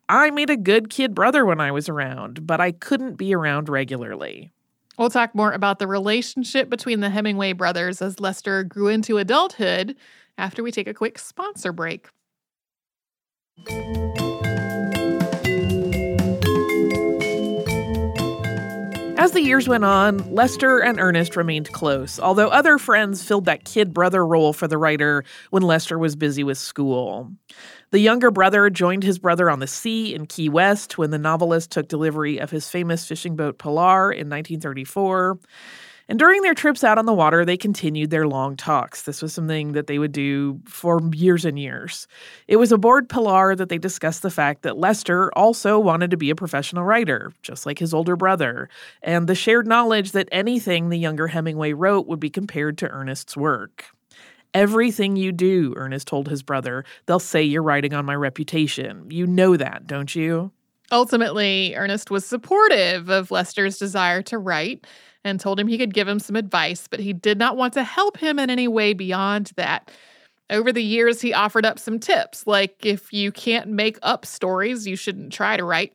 I 0.09 0.31
made 0.31 0.51
a 0.51 0.57
good 0.57 0.89
kid 0.89 1.15
brother 1.15 1.45
when 1.45 1.61
I 1.61 1.73
was 1.73 1.89
around, 1.89 2.47
but 2.47 2.61
I 2.61 2.73
couldn't 2.73 3.17
be 3.17 3.35
around 3.35 3.69
regularly. 3.69 4.53
We'll 4.99 5.11
talk 5.11 5.35
more 5.35 5.53
about 5.53 5.79
the 5.79 5.87
relationship 5.87 6.71
between 6.71 7.01
the 7.01 7.11
Hemingway 7.11 7.53
brothers 7.53 8.01
as 8.01 8.21
Leicester 8.21 8.65
grew 8.65 8.89
into 8.89 9.19
adulthood 9.19 9.97
after 10.39 10.63
we 10.63 10.71
take 10.71 10.87
a 10.87 10.95
quick 10.95 11.19
sponsor 11.19 11.73
break. 11.73 12.09
As 19.27 19.33
the 19.33 19.43
years 19.43 19.67
went 19.67 19.85
on, 19.85 20.19
Leicester 20.33 20.79
and 20.79 21.01
Ernest 21.01 21.35
remained 21.35 21.73
close, 21.73 22.21
although 22.21 22.47
other 22.47 22.79
friends 22.79 23.25
filled 23.25 23.47
that 23.47 23.65
kid 23.65 23.93
brother 23.93 24.25
role 24.25 24.53
for 24.53 24.69
the 24.69 24.79
writer 24.79 25.25
when 25.51 25.65
Leicester 25.65 25.99
was 25.99 26.15
busy 26.15 26.45
with 26.45 26.59
school. 26.59 27.33
The 27.91 27.99
younger 27.99 28.31
brother 28.31 28.71
joined 28.71 29.03
his 29.03 29.19
brother 29.19 29.51
on 29.51 29.59
the 29.59 29.67
sea 29.67 30.15
in 30.15 30.27
Key 30.27 30.49
West 30.49 30.97
when 30.97 31.11
the 31.11 31.19
novelist 31.19 31.73
took 31.73 31.89
delivery 31.89 32.39
of 32.39 32.53
his 32.53 32.69
famous 32.69 33.05
fishing 33.05 33.35
boat 33.35 33.59
Pilar 33.59 34.13
in 34.13 34.31
1934. 34.31 35.41
And 36.09 36.19
during 36.19 36.43
their 36.43 36.55
trips 36.55 36.85
out 36.85 36.99
on 36.99 37.07
the 37.07 37.13
water, 37.13 37.45
they 37.45 37.57
continued 37.57 38.11
their 38.11 38.29
long 38.29 38.57
talks. 38.57 39.03
This 39.03 39.21
was 39.21 39.33
something 39.33 39.73
that 39.73 39.89
they 39.89 39.99
would 39.99 40.13
do 40.13 40.61
for 40.65 41.01
years 41.13 41.45
and 41.45 41.59
years. 41.59 42.07
It 42.47 42.57
was 42.57 42.71
aboard 42.71 43.09
Pilar 43.09 43.57
that 43.57 43.69
they 43.69 43.79
discussed 43.79 44.23
the 44.23 44.31
fact 44.31 44.63
that 44.63 44.79
Leicester 44.79 45.33
also 45.37 45.79
wanted 45.81 46.13
to 46.13 46.17
be 46.17 46.31
a 46.31 46.37
professional 46.37 46.85
writer, 46.85 47.33
just 47.43 47.67
like 47.67 47.81
his 47.81 47.93
older 47.93 48.15
brother, 48.15 48.69
and 49.03 49.27
the 49.27 49.35
shared 49.35 49.67
knowledge 49.67 50.13
that 50.13 50.29
anything 50.31 50.89
the 50.89 50.99
younger 50.99 51.27
Hemingway 51.27 51.73
wrote 51.73 52.07
would 52.07 52.21
be 52.21 52.31
compared 52.31 52.79
to 52.79 52.89
Ernest's 52.89 53.37
work. 53.37 53.87
Everything 54.55 55.17
you 55.17 55.33
do, 55.33 55.75
Ernest 55.77 56.07
told 56.07 56.29
his 56.29 56.43
brother, 56.43 56.85
they'll 57.07 57.19
say 57.19 57.43
you're 57.43 57.63
writing 57.63 57.93
on 57.93 58.07
my 58.07 58.15
reputation. 58.15 59.11
You 59.11 59.27
know 59.27 59.57
that, 59.57 59.87
don't 59.87 60.15
you? 60.15 60.53
Ultimately, 60.93 61.75
Ernest 61.75 62.11
was 62.11 62.25
supportive 62.25 63.09
of 63.09 63.31
Leicester's 63.31 63.77
desire 63.77 64.23
to 64.23 64.39
write 64.39 64.87
and 65.27 65.41
told 65.41 65.59
him 65.59 65.67
he 65.67 65.77
could 65.77 65.93
give 65.93 66.07
him 66.07 66.21
some 66.21 66.37
advice, 66.37 66.87
but 66.89 67.01
he 67.01 67.13
did 67.13 67.37
not 67.37 67.57
want 67.57 67.75
to 67.75 67.83
help 67.83 68.17
him 68.17 68.39
in 68.39 68.49
any 68.49 68.69
way 68.69 68.93
beyond 68.93 69.51
that. 69.57 69.91
Over 70.49 70.73
the 70.73 70.83
years, 70.83 71.21
he 71.21 71.35
offered 71.35 71.67
up 71.67 71.81
some 71.81 71.99
tips, 71.99 72.47
like 72.47 72.87
if 72.87 73.13
you 73.13 73.33
can't 73.33 73.69
make 73.69 73.99
up 74.03 74.25
stories, 74.25 74.87
you 74.87 74.95
shouldn't 74.95 75.33
try 75.33 75.57
to 75.57 75.65
write. 75.65 75.93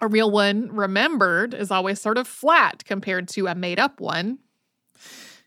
A 0.00 0.06
real 0.06 0.30
one, 0.30 0.70
remembered, 0.70 1.54
is 1.54 1.72
always 1.72 2.00
sort 2.00 2.16
of 2.16 2.28
flat 2.28 2.84
compared 2.84 3.26
to 3.30 3.48
a 3.48 3.54
made 3.56 3.80
up 3.80 4.00
one. 4.00 4.38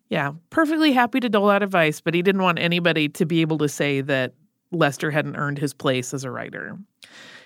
Yeah, 0.09 0.33
perfectly 0.49 0.91
happy 0.91 1.21
to 1.21 1.29
dole 1.29 1.49
out 1.49 1.63
advice, 1.63 2.01
but 2.01 2.13
he 2.13 2.21
didn't 2.21 2.41
want 2.41 2.59
anybody 2.59 3.07
to 3.09 3.25
be 3.25 3.39
able 3.41 3.57
to 3.59 3.69
say 3.69 4.01
that 4.01 4.33
Leicester 4.71 5.11
hadn't 5.11 5.37
earned 5.37 5.59
his 5.59 5.73
place 5.73 6.13
as 6.13 6.25
a 6.25 6.31
writer. 6.31 6.77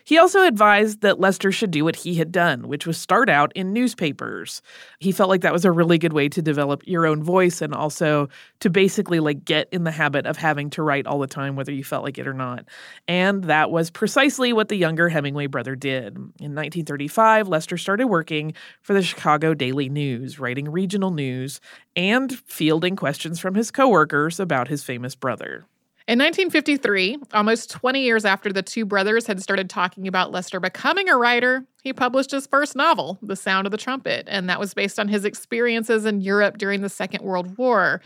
He 0.04 0.18
also 0.18 0.44
advised 0.44 1.02
that 1.02 1.20
Leicester 1.20 1.52
should 1.52 1.72
do 1.72 1.84
what 1.84 1.96
he 1.96 2.16
had 2.16 2.32
done, 2.32 2.68
which 2.68 2.86
was 2.86 2.98
start 2.98 3.30
out 3.30 3.52
in 3.56 3.74
newspapers. 3.74 4.62
He 5.00 5.12
felt 5.12 5.30
like 5.30 5.42
that 5.42 5.54
was 5.54 5.66
a 5.66 5.72
really 5.72 5.98
good 5.98 6.14
way 6.14 6.30
to 6.30 6.42
develop 6.42 6.84
your 6.86 7.06
own 7.06 7.24
voice 7.24 7.62
and 7.62 7.74
also 7.74 8.30
to 8.60 8.70
basically 8.70 9.20
like 9.20 9.46
get 9.46 9.68
in 9.72 9.84
the 9.84 9.92
habit 9.92 10.26
of 10.26 10.38
having 10.38 10.70
to 10.72 10.84
write 10.84 11.08
all 11.08 11.20
the 11.20 11.28
time 11.28 11.56
whether 11.56 11.72
you 11.72 11.84
felt 11.84 12.04
like 12.04 12.18
it 12.18 12.28
or 12.28 12.34
not. 12.34 12.66
And 13.08 13.44
that 13.46 13.72
was 13.72 13.90
precisely 13.90 14.54
what 14.54 14.70
the 14.70 14.76
younger 14.76 15.10
Hemingway 15.10 15.48
brother 15.48 15.76
did. 15.76 16.16
In 16.16 16.56
1935, 16.56 17.48
Leicester 17.48 17.78
started 17.78 18.08
working 18.08 18.54
for 18.82 18.94
the 18.94 19.04
Chicago 19.04 19.54
Daily 19.54 19.90
News, 19.90 20.40
writing 20.40 20.70
regional 20.70 21.12
news 21.12 21.60
and 21.96 22.38
fielding 22.46 22.96
questions 22.96 23.40
from 23.40 23.56
his 23.56 23.72
coworkers 23.72 24.40
about 24.40 24.68
his 24.68 24.84
famous 24.84 25.16
brother. 25.16 25.66
In 26.12 26.20
1953, 26.20 27.20
almost 27.34 27.70
20 27.70 28.02
years 28.02 28.26
after 28.26 28.52
the 28.52 28.62
two 28.62 28.84
brothers 28.84 29.28
had 29.28 29.42
started 29.42 29.70
talking 29.70 30.10
about 30.10 30.30
Leicester 30.30 30.60
becoming 30.60 31.08
a 31.08 31.16
writer, 31.16 31.64
he 31.84 31.94
published 31.94 32.32
his 32.32 32.46
first 32.46 32.76
novel, 32.76 33.18
The 33.22 33.38
Sound 33.38 33.66
of 33.66 33.72
the 33.72 33.78
Trumpet, 33.78 34.28
and 34.28 34.50
that 34.50 34.60
was 34.60 34.74
based 34.74 35.00
on 35.00 35.08
his 35.08 35.24
experiences 35.24 36.06
in 36.06 36.20
Europe 36.20 36.58
during 36.58 36.82
the 36.82 36.90
Second 36.90 37.24
World 37.24 37.58
War. 37.58 38.02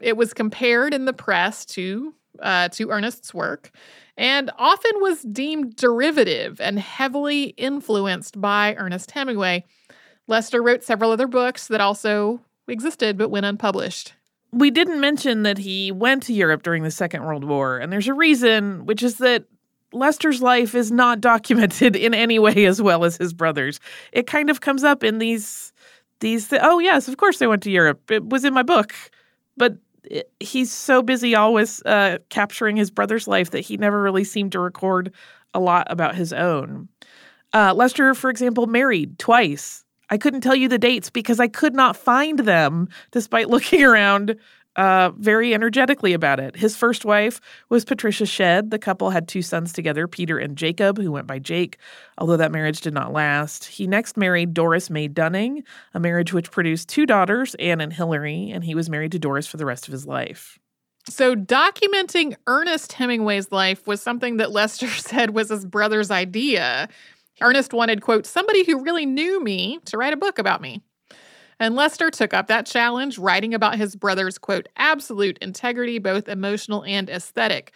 It 0.00 0.18
was 0.18 0.34
compared 0.34 0.92
in 0.92 1.06
the 1.06 1.14
press 1.14 1.64
to 1.64 2.12
uh, 2.42 2.68
to 2.68 2.90
Ernest's 2.90 3.32
work, 3.32 3.70
and 4.18 4.50
often 4.58 4.92
was 4.96 5.22
deemed 5.22 5.76
derivative 5.76 6.60
and 6.60 6.78
heavily 6.78 7.54
influenced 7.56 8.38
by 8.38 8.74
Ernest 8.74 9.12
Hemingway. 9.12 9.64
Leicester 10.26 10.62
wrote 10.62 10.84
several 10.84 11.10
other 11.10 11.26
books 11.26 11.68
that 11.68 11.80
also 11.80 12.42
existed 12.68 13.16
but 13.16 13.30
went 13.30 13.46
unpublished 13.46 14.12
we 14.56 14.70
didn't 14.70 15.00
mention 15.00 15.42
that 15.42 15.58
he 15.58 15.92
went 15.92 16.22
to 16.24 16.32
Europe 16.32 16.62
during 16.62 16.82
the 16.82 16.90
Second 16.90 17.24
World 17.24 17.44
War, 17.44 17.76
and 17.78 17.92
there's 17.92 18.08
a 18.08 18.14
reason, 18.14 18.86
which 18.86 19.02
is 19.02 19.18
that 19.18 19.44
Leicester's 19.92 20.40
life 20.40 20.74
is 20.74 20.90
not 20.90 21.20
documented 21.32 21.94
in 21.94 22.14
any 22.14 22.38
way 22.38 22.64
as 22.64 22.80
well 22.80 23.04
as 23.04 23.18
his 23.18 23.34
brother's. 23.34 23.80
It 24.12 24.26
kind 24.26 24.48
of 24.48 24.62
comes 24.62 24.82
up 24.82 25.04
in 25.04 25.18
these 25.18 25.72
these 26.20 26.48
th- 26.48 26.62
oh 26.64 26.78
yes, 26.78 27.06
of 27.06 27.18
course 27.18 27.38
they 27.38 27.46
went 27.46 27.62
to 27.64 27.70
Europe. 27.70 28.10
It 28.10 28.30
was 28.30 28.44
in 28.44 28.54
my 28.54 28.62
book. 28.62 28.94
But 29.58 29.76
it, 30.04 30.30
he's 30.40 30.72
so 30.72 31.02
busy 31.02 31.34
always 31.34 31.82
uh, 31.84 32.18
capturing 32.30 32.76
his 32.76 32.90
brother's 32.90 33.28
life 33.28 33.50
that 33.50 33.60
he 33.60 33.76
never 33.76 34.00
really 34.00 34.24
seemed 34.24 34.52
to 34.52 34.60
record 34.60 35.12
a 35.52 35.60
lot 35.60 35.86
about 35.90 36.14
his 36.14 36.32
own. 36.32 36.88
Uh, 37.52 37.74
Leicester, 37.74 38.14
for 38.14 38.30
example, 38.30 38.66
married 38.66 39.18
twice 39.18 39.85
I 40.10 40.18
couldn't 40.18 40.40
tell 40.42 40.56
you 40.56 40.68
the 40.68 40.78
dates 40.78 41.10
because 41.10 41.40
I 41.40 41.48
could 41.48 41.74
not 41.74 41.96
find 41.96 42.40
them 42.40 42.88
despite 43.10 43.48
looking 43.50 43.82
around 43.82 44.36
uh, 44.76 45.10
very 45.16 45.54
energetically 45.54 46.12
about 46.12 46.38
it. 46.38 46.54
His 46.54 46.76
first 46.76 47.04
wife 47.04 47.40
was 47.70 47.84
Patricia 47.84 48.26
Shedd. 48.26 48.70
The 48.70 48.78
couple 48.78 49.10
had 49.10 49.26
two 49.26 49.42
sons 49.42 49.72
together, 49.72 50.06
Peter 50.06 50.38
and 50.38 50.56
Jacob, 50.56 50.98
who 50.98 51.10
went 51.10 51.26
by 51.26 51.38
Jake, 51.38 51.78
although 52.18 52.36
that 52.36 52.52
marriage 52.52 52.82
did 52.82 52.92
not 52.92 53.12
last. 53.12 53.64
He 53.64 53.86
next 53.86 54.16
married 54.16 54.52
Doris 54.52 54.90
May 54.90 55.08
Dunning, 55.08 55.64
a 55.94 56.00
marriage 56.00 56.32
which 56.32 56.50
produced 56.50 56.88
two 56.88 57.06
daughters, 57.06 57.54
Anne 57.54 57.80
and 57.80 57.92
Hilary, 57.92 58.50
and 58.50 58.64
he 58.64 58.74
was 58.74 58.90
married 58.90 59.12
to 59.12 59.18
Doris 59.18 59.46
for 59.46 59.56
the 59.56 59.66
rest 59.66 59.88
of 59.88 59.92
his 59.92 60.06
life. 60.06 60.58
So, 61.08 61.36
documenting 61.36 62.34
Ernest 62.48 62.92
Hemingway's 62.92 63.52
life 63.52 63.86
was 63.86 64.02
something 64.02 64.38
that 64.38 64.50
Leicester 64.50 64.88
said 64.88 65.30
was 65.30 65.48
his 65.48 65.64
brother's 65.64 66.10
idea. 66.10 66.88
Ernest 67.40 67.72
wanted, 67.72 68.00
quote, 68.02 68.26
somebody 68.26 68.64
who 68.64 68.82
really 68.82 69.06
knew 69.06 69.42
me 69.42 69.78
to 69.86 69.98
write 69.98 70.12
a 70.12 70.16
book 70.16 70.38
about 70.38 70.60
me. 70.60 70.82
And 71.58 71.74
Leicester 71.74 72.10
took 72.10 72.34
up 72.34 72.48
that 72.48 72.66
challenge, 72.66 73.18
writing 73.18 73.54
about 73.54 73.76
his 73.76 73.96
brother's, 73.96 74.38
quote, 74.38 74.68
absolute 74.76 75.38
integrity, 75.38 75.98
both 75.98 76.28
emotional 76.28 76.84
and 76.84 77.08
aesthetic. 77.08 77.74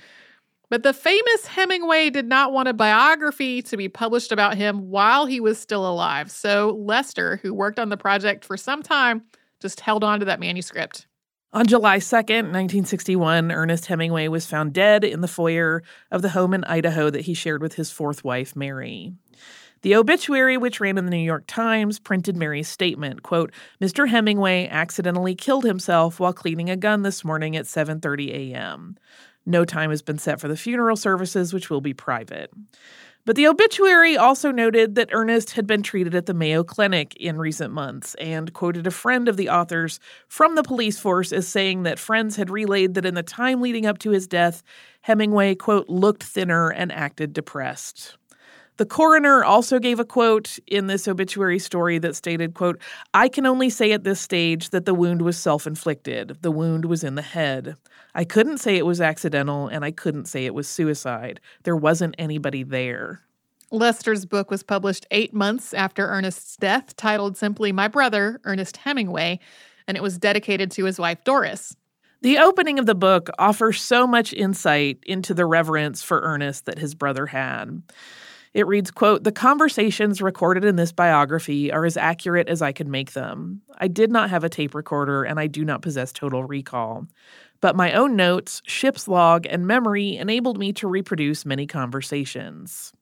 But 0.68 0.82
the 0.82 0.92
famous 0.92 1.46
Hemingway 1.46 2.10
did 2.10 2.26
not 2.26 2.52
want 2.52 2.68
a 2.68 2.72
biography 2.72 3.60
to 3.62 3.76
be 3.76 3.88
published 3.88 4.30
about 4.30 4.56
him 4.56 4.90
while 4.90 5.26
he 5.26 5.40
was 5.40 5.58
still 5.58 5.88
alive. 5.88 6.30
So 6.30 6.78
Leicester, 6.78 7.40
who 7.42 7.52
worked 7.52 7.78
on 7.78 7.88
the 7.88 7.96
project 7.96 8.44
for 8.44 8.56
some 8.56 8.82
time, 8.82 9.22
just 9.60 9.80
held 9.80 10.04
on 10.04 10.20
to 10.20 10.26
that 10.26 10.40
manuscript. 10.40 11.06
On 11.52 11.66
July 11.66 11.98
2nd, 11.98 12.52
1961, 12.52 13.50
Ernest 13.50 13.86
Hemingway 13.86 14.28
was 14.28 14.46
found 14.46 14.72
dead 14.72 15.02
in 15.02 15.20
the 15.20 15.26
foyer 15.26 15.82
of 16.12 16.22
the 16.22 16.28
home 16.28 16.54
in 16.54 16.62
Idaho 16.62 17.10
that 17.10 17.22
he 17.22 17.34
shared 17.34 17.60
with 17.60 17.74
his 17.74 17.90
fourth 17.90 18.22
wife, 18.22 18.54
Mary. 18.54 19.12
The 19.82 19.96
obituary, 19.96 20.58
which 20.58 20.78
ran 20.78 20.98
in 20.98 21.06
the 21.06 21.10
New 21.10 21.16
York 21.16 21.44
Times, 21.46 21.98
printed 21.98 22.36
Mary's 22.36 22.68
statement, 22.68 23.22
quote, 23.22 23.50
Mr. 23.80 24.08
Hemingway 24.08 24.68
accidentally 24.68 25.34
killed 25.34 25.64
himself 25.64 26.20
while 26.20 26.34
cleaning 26.34 26.68
a 26.68 26.76
gun 26.76 27.02
this 27.02 27.24
morning 27.24 27.56
at 27.56 27.64
7:30 27.64 28.52
a.m. 28.52 28.96
No 29.46 29.64
time 29.64 29.88
has 29.88 30.02
been 30.02 30.18
set 30.18 30.38
for 30.38 30.48
the 30.48 30.56
funeral 30.56 30.96
services, 30.96 31.54
which 31.54 31.70
will 31.70 31.80
be 31.80 31.94
private. 31.94 32.50
But 33.24 33.36
the 33.36 33.46
obituary 33.46 34.16
also 34.16 34.50
noted 34.50 34.94
that 34.94 35.10
Ernest 35.12 35.52
had 35.52 35.66
been 35.66 35.82
treated 35.82 36.14
at 36.14 36.26
the 36.26 36.34
Mayo 36.34 36.64
Clinic 36.64 37.14
in 37.16 37.38
recent 37.38 37.72
months 37.72 38.14
and 38.16 38.52
quoted 38.52 38.86
a 38.86 38.90
friend 38.90 39.28
of 39.28 39.36
the 39.36 39.48
author's 39.48 40.00
from 40.26 40.54
the 40.54 40.62
police 40.62 40.98
force 40.98 41.32
as 41.32 41.46
saying 41.46 41.82
that 41.82 41.98
friends 41.98 42.36
had 42.36 42.50
relayed 42.50 42.94
that 42.94 43.04
in 43.04 43.14
the 43.14 43.22
time 43.22 43.60
leading 43.60 43.86
up 43.86 43.98
to 43.98 44.10
his 44.10 44.26
death, 44.26 44.62
Hemingway, 45.02 45.54
quote, 45.54 45.88
looked 45.88 46.22
thinner 46.22 46.70
and 46.70 46.90
acted 46.92 47.32
depressed. 47.32 48.16
The 48.80 48.86
coroner 48.86 49.44
also 49.44 49.78
gave 49.78 50.00
a 50.00 50.06
quote 50.06 50.58
in 50.66 50.86
this 50.86 51.06
obituary 51.06 51.58
story 51.58 51.98
that 51.98 52.16
stated, 52.16 52.54
quote, 52.54 52.80
I 53.12 53.28
can 53.28 53.44
only 53.44 53.68
say 53.68 53.92
at 53.92 54.04
this 54.04 54.22
stage 54.22 54.70
that 54.70 54.86
the 54.86 54.94
wound 54.94 55.20
was 55.20 55.36
self-inflicted. 55.36 56.38
The 56.40 56.50
wound 56.50 56.86
was 56.86 57.04
in 57.04 57.14
the 57.14 57.20
head. 57.20 57.76
I 58.14 58.24
couldn't 58.24 58.56
say 58.56 58.78
it 58.78 58.86
was 58.86 58.98
accidental 58.98 59.68
and 59.68 59.84
I 59.84 59.90
couldn't 59.90 60.28
say 60.28 60.46
it 60.46 60.54
was 60.54 60.66
suicide. 60.66 61.40
There 61.64 61.76
wasn't 61.76 62.14
anybody 62.16 62.62
there. 62.62 63.20
Leicester's 63.70 64.24
book 64.24 64.50
was 64.50 64.62
published 64.62 65.06
eight 65.10 65.34
months 65.34 65.74
after 65.74 66.08
Ernest's 66.08 66.56
death, 66.56 66.96
titled 66.96 67.36
simply 67.36 67.72
My 67.72 67.86
Brother, 67.86 68.40
Ernest 68.44 68.78
Hemingway, 68.78 69.40
and 69.86 69.98
it 69.98 70.02
was 70.02 70.16
dedicated 70.16 70.70
to 70.70 70.86
his 70.86 70.98
wife, 70.98 71.22
Doris. 71.22 71.76
The 72.22 72.38
opening 72.38 72.78
of 72.78 72.86
the 72.86 72.94
book 72.94 73.28
offers 73.38 73.82
so 73.82 74.06
much 74.06 74.32
insight 74.32 75.00
into 75.02 75.34
the 75.34 75.44
reverence 75.44 76.02
for 76.02 76.20
Ernest 76.22 76.64
that 76.64 76.78
his 76.78 76.94
brother 76.94 77.26
had. 77.26 77.82
It 78.52 78.66
reads, 78.66 78.90
quote, 78.90 79.22
The 79.22 79.32
conversations 79.32 80.20
recorded 80.20 80.64
in 80.64 80.76
this 80.76 80.90
biography 80.90 81.70
are 81.72 81.84
as 81.84 81.96
accurate 81.96 82.48
as 82.48 82.60
I 82.60 82.72
could 82.72 82.88
make 82.88 83.12
them. 83.12 83.62
I 83.78 83.86
did 83.86 84.10
not 84.10 84.30
have 84.30 84.42
a 84.42 84.48
tape 84.48 84.74
recorder 84.74 85.22
and 85.22 85.38
I 85.38 85.46
do 85.46 85.64
not 85.64 85.82
possess 85.82 86.12
total 86.12 86.42
recall. 86.44 87.06
But 87.60 87.76
my 87.76 87.92
own 87.92 88.16
notes, 88.16 88.60
ship's 88.64 89.06
log, 89.06 89.46
and 89.46 89.66
memory 89.66 90.16
enabled 90.16 90.58
me 90.58 90.72
to 90.74 90.88
reproduce 90.88 91.46
many 91.46 91.66
conversations. 91.66 92.92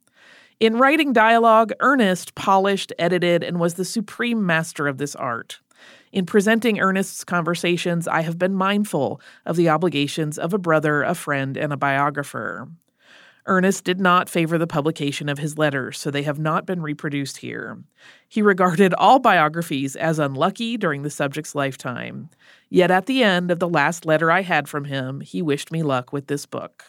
In 0.60 0.76
writing 0.76 1.12
dialogue, 1.12 1.72
Ernest 1.80 2.34
polished, 2.34 2.92
edited, 2.98 3.44
and 3.44 3.60
was 3.60 3.74
the 3.74 3.84
supreme 3.84 4.44
master 4.44 4.88
of 4.88 4.98
this 4.98 5.14
art. 5.14 5.60
In 6.10 6.26
presenting 6.26 6.80
Ernest's 6.80 7.22
conversations, 7.22 8.08
I 8.08 8.22
have 8.22 8.38
been 8.38 8.54
mindful 8.54 9.20
of 9.46 9.56
the 9.56 9.68
obligations 9.68 10.36
of 10.36 10.52
a 10.52 10.58
brother, 10.58 11.04
a 11.04 11.14
friend, 11.14 11.56
and 11.56 11.72
a 11.72 11.76
biographer. 11.76 12.68
Ernest 13.48 13.82
did 13.82 13.98
not 13.98 14.28
favor 14.28 14.58
the 14.58 14.66
publication 14.66 15.28
of 15.28 15.38
his 15.38 15.56
letters, 15.56 15.98
so 15.98 16.10
they 16.10 16.22
have 16.22 16.38
not 16.38 16.66
been 16.66 16.82
reproduced 16.82 17.38
here. 17.38 17.78
He 18.28 18.42
regarded 18.42 18.92
all 18.94 19.18
biographies 19.18 19.96
as 19.96 20.18
unlucky 20.18 20.76
during 20.76 21.02
the 21.02 21.10
subject's 21.10 21.54
lifetime. 21.54 22.28
Yet 22.68 22.90
at 22.90 23.06
the 23.06 23.22
end 23.22 23.50
of 23.50 23.58
the 23.58 23.68
last 23.68 24.04
letter 24.04 24.30
I 24.30 24.42
had 24.42 24.68
from 24.68 24.84
him, 24.84 25.20
he 25.20 25.40
wished 25.40 25.72
me 25.72 25.82
luck 25.82 26.12
with 26.12 26.26
this 26.26 26.44
book. 26.44 26.84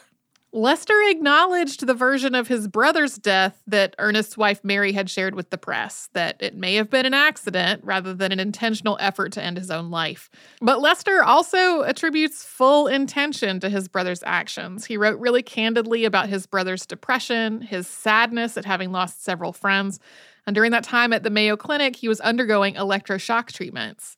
Leicester 0.52 1.00
acknowledged 1.10 1.86
the 1.86 1.94
version 1.94 2.34
of 2.34 2.48
his 2.48 2.68
brother's 2.68 3.18
death 3.18 3.62
that 3.68 3.96
Ernest's 4.00 4.36
wife 4.36 4.64
Mary 4.64 4.94
had 4.94 5.08
shared 5.08 5.36
with 5.36 5.52
the 5.52 5.60
press, 5.60 6.10
that 6.14 6.38
it 6.40 6.56
may 6.56 6.74
have 6.76 6.90
been 6.90 7.06
an 7.06 7.14
accident 7.14 7.84
rather 7.84 8.16
than 8.16 8.32
an 8.32 8.40
intentional 8.40 8.98
effort 9.00 9.32
to 9.34 9.44
end 9.44 9.58
his 9.58 9.70
own 9.70 9.92
life. 9.92 10.28
But 10.60 10.82
Leicester 10.82 11.24
also 11.24 11.82
attributes 11.82 12.44
full 12.44 12.88
intention 12.88 13.60
to 13.60 13.70
his 13.70 13.88
brother's 13.88 14.24
actions. 14.26 14.86
He 14.86 14.98
wrote 14.98 15.20
really 15.20 15.44
candidly 15.44 16.04
about 16.04 16.30
his 16.30 16.48
brother's 16.48 16.88
depression, 16.88 17.62
his 17.62 17.88
sadness 17.88 18.58
at 18.58 18.66
having 18.66 18.92
lost 18.92 19.24
several 19.24 19.54
friends, 19.54 20.00
and 20.48 20.56
during 20.56 20.72
that 20.72 20.84
time 20.84 21.14
at 21.14 21.22
the 21.22 21.30
Mayo 21.30 21.58
Clinic, 21.58 21.96
he 21.96 22.08
was 22.08 22.20
undergoing 22.22 22.74
electroshock 22.74 23.52
treatments. 23.52 24.18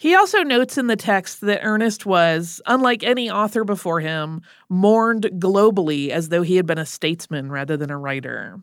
He 0.00 0.14
also 0.14 0.42
notes 0.42 0.78
in 0.78 0.86
the 0.86 0.96
text 0.96 1.42
that 1.42 1.60
Ernest 1.62 2.06
was, 2.06 2.62
unlike 2.64 3.02
any 3.02 3.30
author 3.30 3.64
before 3.64 4.00
him, 4.00 4.40
mourned 4.70 5.24
globally 5.34 6.08
as 6.08 6.30
though 6.30 6.40
he 6.40 6.56
had 6.56 6.64
been 6.64 6.78
a 6.78 6.86
statesman 6.86 7.52
rather 7.52 7.76
than 7.76 7.90
a 7.90 7.98
writer. 7.98 8.62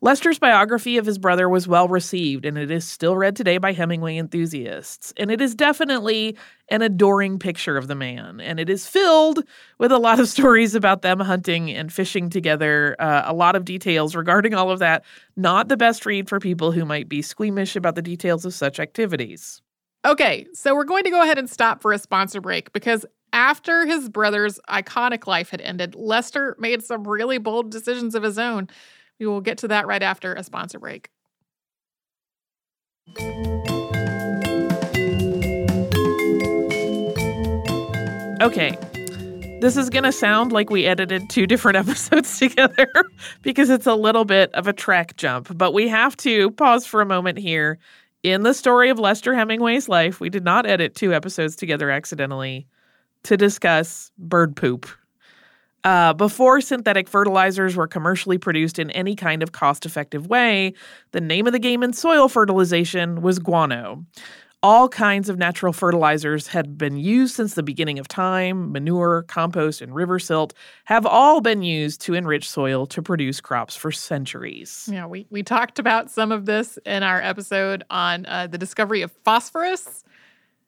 Leicester's 0.00 0.38
biography 0.38 0.96
of 0.96 1.04
his 1.04 1.18
brother 1.18 1.46
was 1.46 1.68
well 1.68 1.88
received, 1.88 2.46
and 2.46 2.56
it 2.56 2.70
is 2.70 2.86
still 2.86 3.18
read 3.18 3.36
today 3.36 3.58
by 3.58 3.74
Hemingway 3.74 4.16
enthusiasts. 4.16 5.12
And 5.18 5.30
it 5.30 5.42
is 5.42 5.54
definitely 5.54 6.38
an 6.70 6.80
adoring 6.80 7.38
picture 7.38 7.76
of 7.76 7.86
the 7.86 7.94
man, 7.94 8.40
and 8.40 8.58
it 8.58 8.70
is 8.70 8.86
filled 8.86 9.44
with 9.76 9.92
a 9.92 9.98
lot 9.98 10.20
of 10.20 10.28
stories 10.36 10.74
about 10.74 11.02
them 11.02 11.20
hunting 11.20 11.70
and 11.70 11.92
fishing 11.92 12.30
together, 12.30 12.96
uh, 12.98 13.24
a 13.26 13.34
lot 13.34 13.56
of 13.56 13.66
details 13.66 14.16
regarding 14.16 14.54
all 14.54 14.70
of 14.70 14.78
that. 14.78 15.04
Not 15.36 15.68
the 15.68 15.76
best 15.76 16.06
read 16.06 16.30
for 16.30 16.40
people 16.40 16.72
who 16.72 16.86
might 16.86 17.10
be 17.10 17.20
squeamish 17.20 17.76
about 17.76 17.94
the 17.94 18.00
details 18.00 18.46
of 18.46 18.54
such 18.54 18.80
activities. 18.80 19.60
Okay, 20.04 20.48
so 20.52 20.74
we're 20.74 20.82
going 20.82 21.04
to 21.04 21.10
go 21.10 21.22
ahead 21.22 21.38
and 21.38 21.48
stop 21.48 21.80
for 21.80 21.92
a 21.92 21.98
sponsor 21.98 22.40
break 22.40 22.72
because 22.72 23.06
after 23.32 23.86
his 23.86 24.08
brother's 24.08 24.58
iconic 24.68 25.28
life 25.28 25.50
had 25.50 25.60
ended, 25.60 25.94
Leicester 25.94 26.56
made 26.58 26.82
some 26.82 27.06
really 27.06 27.38
bold 27.38 27.70
decisions 27.70 28.16
of 28.16 28.24
his 28.24 28.36
own. 28.36 28.68
We 29.20 29.26
will 29.26 29.40
get 29.40 29.58
to 29.58 29.68
that 29.68 29.86
right 29.86 30.02
after 30.02 30.34
a 30.34 30.42
sponsor 30.42 30.80
break. 30.80 31.08
Okay, 38.42 38.76
this 39.60 39.76
is 39.76 39.88
going 39.88 40.02
to 40.02 40.10
sound 40.10 40.50
like 40.50 40.68
we 40.68 40.84
edited 40.84 41.30
two 41.30 41.46
different 41.46 41.76
episodes 41.88 42.40
together 42.40 42.88
because 43.42 43.70
it's 43.70 43.86
a 43.86 43.94
little 43.94 44.24
bit 44.24 44.52
of 44.54 44.66
a 44.66 44.72
track 44.72 45.16
jump, 45.16 45.56
but 45.56 45.72
we 45.72 45.86
have 45.86 46.16
to 46.16 46.50
pause 46.50 46.84
for 46.84 47.00
a 47.00 47.06
moment 47.06 47.38
here 47.38 47.78
in 48.22 48.42
the 48.42 48.54
story 48.54 48.88
of 48.90 48.98
Leicester 48.98 49.34
Hemingway's 49.34 49.88
life, 49.88 50.20
we 50.20 50.30
did 50.30 50.44
not 50.44 50.66
edit 50.66 50.94
two 50.94 51.12
episodes 51.12 51.56
together 51.56 51.90
accidentally 51.90 52.66
to 53.24 53.36
discuss 53.36 54.10
bird 54.18 54.56
poop. 54.56 54.86
Uh, 55.84 56.12
before 56.12 56.60
synthetic 56.60 57.08
fertilizers 57.08 57.74
were 57.74 57.88
commercially 57.88 58.38
produced 58.38 58.78
in 58.78 58.90
any 58.92 59.16
kind 59.16 59.42
of 59.42 59.50
cost 59.50 59.84
effective 59.84 60.28
way, 60.28 60.72
the 61.10 61.20
name 61.20 61.46
of 61.46 61.52
the 61.52 61.58
game 61.58 61.82
in 61.82 61.92
soil 61.92 62.28
fertilization 62.28 63.20
was 63.20 63.40
guano. 63.40 64.04
All 64.64 64.88
kinds 64.88 65.28
of 65.28 65.38
natural 65.38 65.72
fertilizers 65.72 66.46
had 66.46 66.78
been 66.78 66.96
used 66.96 67.34
since 67.34 67.54
the 67.54 67.64
beginning 67.64 67.98
of 67.98 68.06
time. 68.06 68.70
Manure, 68.70 69.24
compost, 69.24 69.82
and 69.82 69.92
river 69.92 70.20
silt 70.20 70.54
have 70.84 71.04
all 71.04 71.40
been 71.40 71.62
used 71.62 72.00
to 72.02 72.14
enrich 72.14 72.48
soil 72.48 72.86
to 72.86 73.02
produce 73.02 73.40
crops 73.40 73.74
for 73.74 73.90
centuries. 73.90 74.88
Yeah, 74.90 75.06
we, 75.06 75.26
we 75.30 75.42
talked 75.42 75.80
about 75.80 76.12
some 76.12 76.30
of 76.30 76.46
this 76.46 76.78
in 76.86 77.02
our 77.02 77.20
episode 77.20 77.82
on 77.90 78.24
uh, 78.26 78.46
the 78.46 78.58
discovery 78.58 79.02
of 79.02 79.10
phosphorus. 79.24 80.04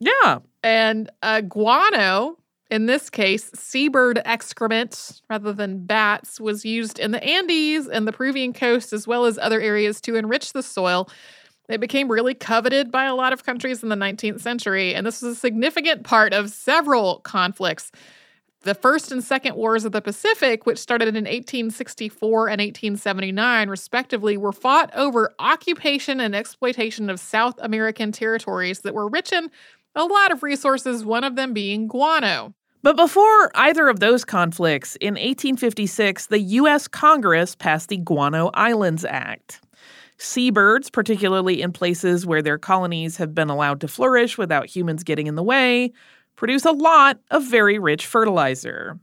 Yeah. 0.01 0.41
And 0.65 1.09
uh, 1.23 1.43
guano, 1.43 2.37
in 2.71 2.87
this 2.87 3.09
case, 3.09 3.53
seabird 3.55 4.21
excrement 4.25 5.23
rather 5.31 5.53
than 5.53 5.87
bats, 5.87 6.41
was 6.41 6.65
used 6.65 6.99
in 6.99 7.13
the 7.13 7.23
Andes 7.23 7.87
and 7.87 8.09
the 8.09 8.13
Peruvian 8.13 8.53
coast, 8.53 8.93
as 8.93 9.07
well 9.07 9.25
as 9.25 9.39
other 9.39 9.61
areas 9.61 10.01
to 10.01 10.17
enrich 10.17 10.53
the 10.53 10.65
soil 10.65 11.09
it 11.69 11.81
became 11.81 12.11
really 12.11 12.35
coveted 12.35 12.91
by 12.91 13.05
a 13.05 13.15
lot 13.15 13.33
of 13.33 13.45
countries 13.45 13.83
in 13.83 13.89
the 13.89 13.97
19th 13.97 14.41
century, 14.41 14.95
and 14.95 15.07
this 15.07 15.23
was 15.23 15.37
a 15.37 15.41
significant 15.41 16.05
part 16.05 16.35
of 16.35 16.51
several 16.51 17.21
conflicts. 17.21 17.91
The 18.63 18.75
First 18.75 19.13
and 19.13 19.23
Second 19.23 19.57
Wars 19.57 19.85
of 19.85 19.93
the 19.93 20.01
Pacific, 20.01 20.65
which 20.65 20.79
started 20.79 21.09
in 21.09 21.25
1864 21.25 22.49
and 22.49 22.61
1879, 22.61 23.69
respectively, 23.69 24.37
were 24.39 24.53
fought 24.53 24.91
over 24.95 25.35
occupation 25.39 26.19
and 26.19 26.35
exploitation 26.35 27.11
of 27.11 27.21
South 27.21 27.57
American 27.59 28.11
territories 28.11 28.81
that 28.81 28.95
were 28.95 29.09
rich 29.09 29.33
in 29.33 29.51
a 29.95 30.05
lot 30.05 30.33
of 30.33 30.43
resources, 30.43 31.05
one 31.05 31.25
of 31.25 31.37
them 31.37 31.53
being 31.53 31.87
guano. 31.87 32.55
But 32.83 32.97
before 32.97 33.51
either 33.55 33.89
of 33.89 34.01
those 34.01 34.25
conflicts, 34.25 34.97
in 34.97 35.15
1856, 35.15 36.27
the 36.27 36.41
U.S. 36.41 36.89
Congress 36.89 37.55
passed 37.55 37.89
the 37.89 37.97
Guano 37.97 38.51
Islands 38.53 39.05
Act. 39.07 39.61
Seabirds, 40.19 40.91
particularly 40.91 41.61
in 41.61 41.73
places 41.73 42.27
where 42.27 42.43
their 42.43 42.59
colonies 42.59 43.17
have 43.17 43.35
been 43.35 43.51
allowed 43.51 43.81
to 43.81 43.89
flourish 43.89 44.39
without 44.39 44.67
humans 44.67 45.03
getting 45.03 45.27
in 45.27 45.35
the 45.35 45.43
way, 45.43 45.93
produce 46.37 46.65
a 46.65 46.73
lot 46.73 47.19
of 47.31 47.45
very 47.45 47.79
rich 47.79 48.07
fertilizer. 48.07 48.99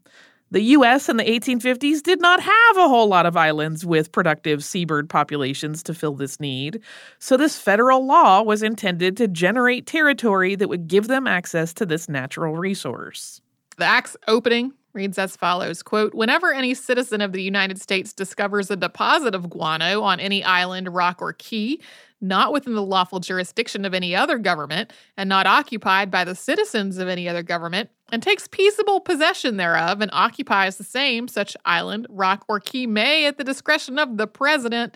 The 0.51 0.61
US 0.61 1.07
in 1.07 1.15
the 1.15 1.23
1850s 1.23 2.03
did 2.03 2.19
not 2.19 2.41
have 2.41 2.77
a 2.77 2.89
whole 2.89 3.07
lot 3.07 3.25
of 3.25 3.37
islands 3.37 3.85
with 3.85 4.11
productive 4.11 4.65
seabird 4.65 5.09
populations 5.09 5.81
to 5.83 5.93
fill 5.93 6.13
this 6.13 6.41
need, 6.41 6.81
so 7.19 7.37
this 7.37 7.57
federal 7.57 8.05
law 8.05 8.41
was 8.41 8.61
intended 8.61 9.15
to 9.17 9.29
generate 9.29 9.85
territory 9.85 10.55
that 10.55 10.67
would 10.67 10.87
give 10.87 11.07
them 11.07 11.25
access 11.25 11.73
to 11.75 11.85
this 11.85 12.09
natural 12.09 12.57
resource. 12.57 13.39
The 13.77 13.85
Act's 13.85 14.17
opening 14.27 14.73
reads 14.93 15.17
as 15.17 15.35
follows 15.35 15.81
quote 15.81 16.13
whenever 16.13 16.53
any 16.53 16.73
citizen 16.73 17.21
of 17.21 17.31
the 17.31 17.41
united 17.41 17.79
states 17.79 18.13
discovers 18.13 18.69
a 18.69 18.75
deposit 18.75 19.33
of 19.33 19.49
guano 19.49 20.01
on 20.01 20.19
any 20.19 20.43
island 20.43 20.93
rock 20.93 21.21
or 21.21 21.33
key 21.33 21.81
not 22.21 22.53
within 22.53 22.75
the 22.75 22.83
lawful 22.83 23.19
jurisdiction 23.19 23.83
of 23.83 23.93
any 23.93 24.15
other 24.15 24.37
government 24.37 24.93
and 25.17 25.27
not 25.27 25.47
occupied 25.47 26.11
by 26.11 26.23
the 26.23 26.35
citizens 26.35 26.97
of 26.97 27.07
any 27.07 27.27
other 27.27 27.41
government 27.41 27.89
and 28.11 28.21
takes 28.21 28.47
peaceable 28.47 28.99
possession 28.99 29.57
thereof 29.57 30.01
and 30.01 30.11
occupies 30.13 30.77
the 30.77 30.83
same 30.83 31.27
such 31.27 31.57
island 31.65 32.05
rock 32.09 32.45
or 32.47 32.59
key 32.59 32.85
may 32.85 33.25
at 33.25 33.37
the 33.37 33.43
discretion 33.43 33.97
of 33.97 34.17
the 34.17 34.27
president 34.27 34.95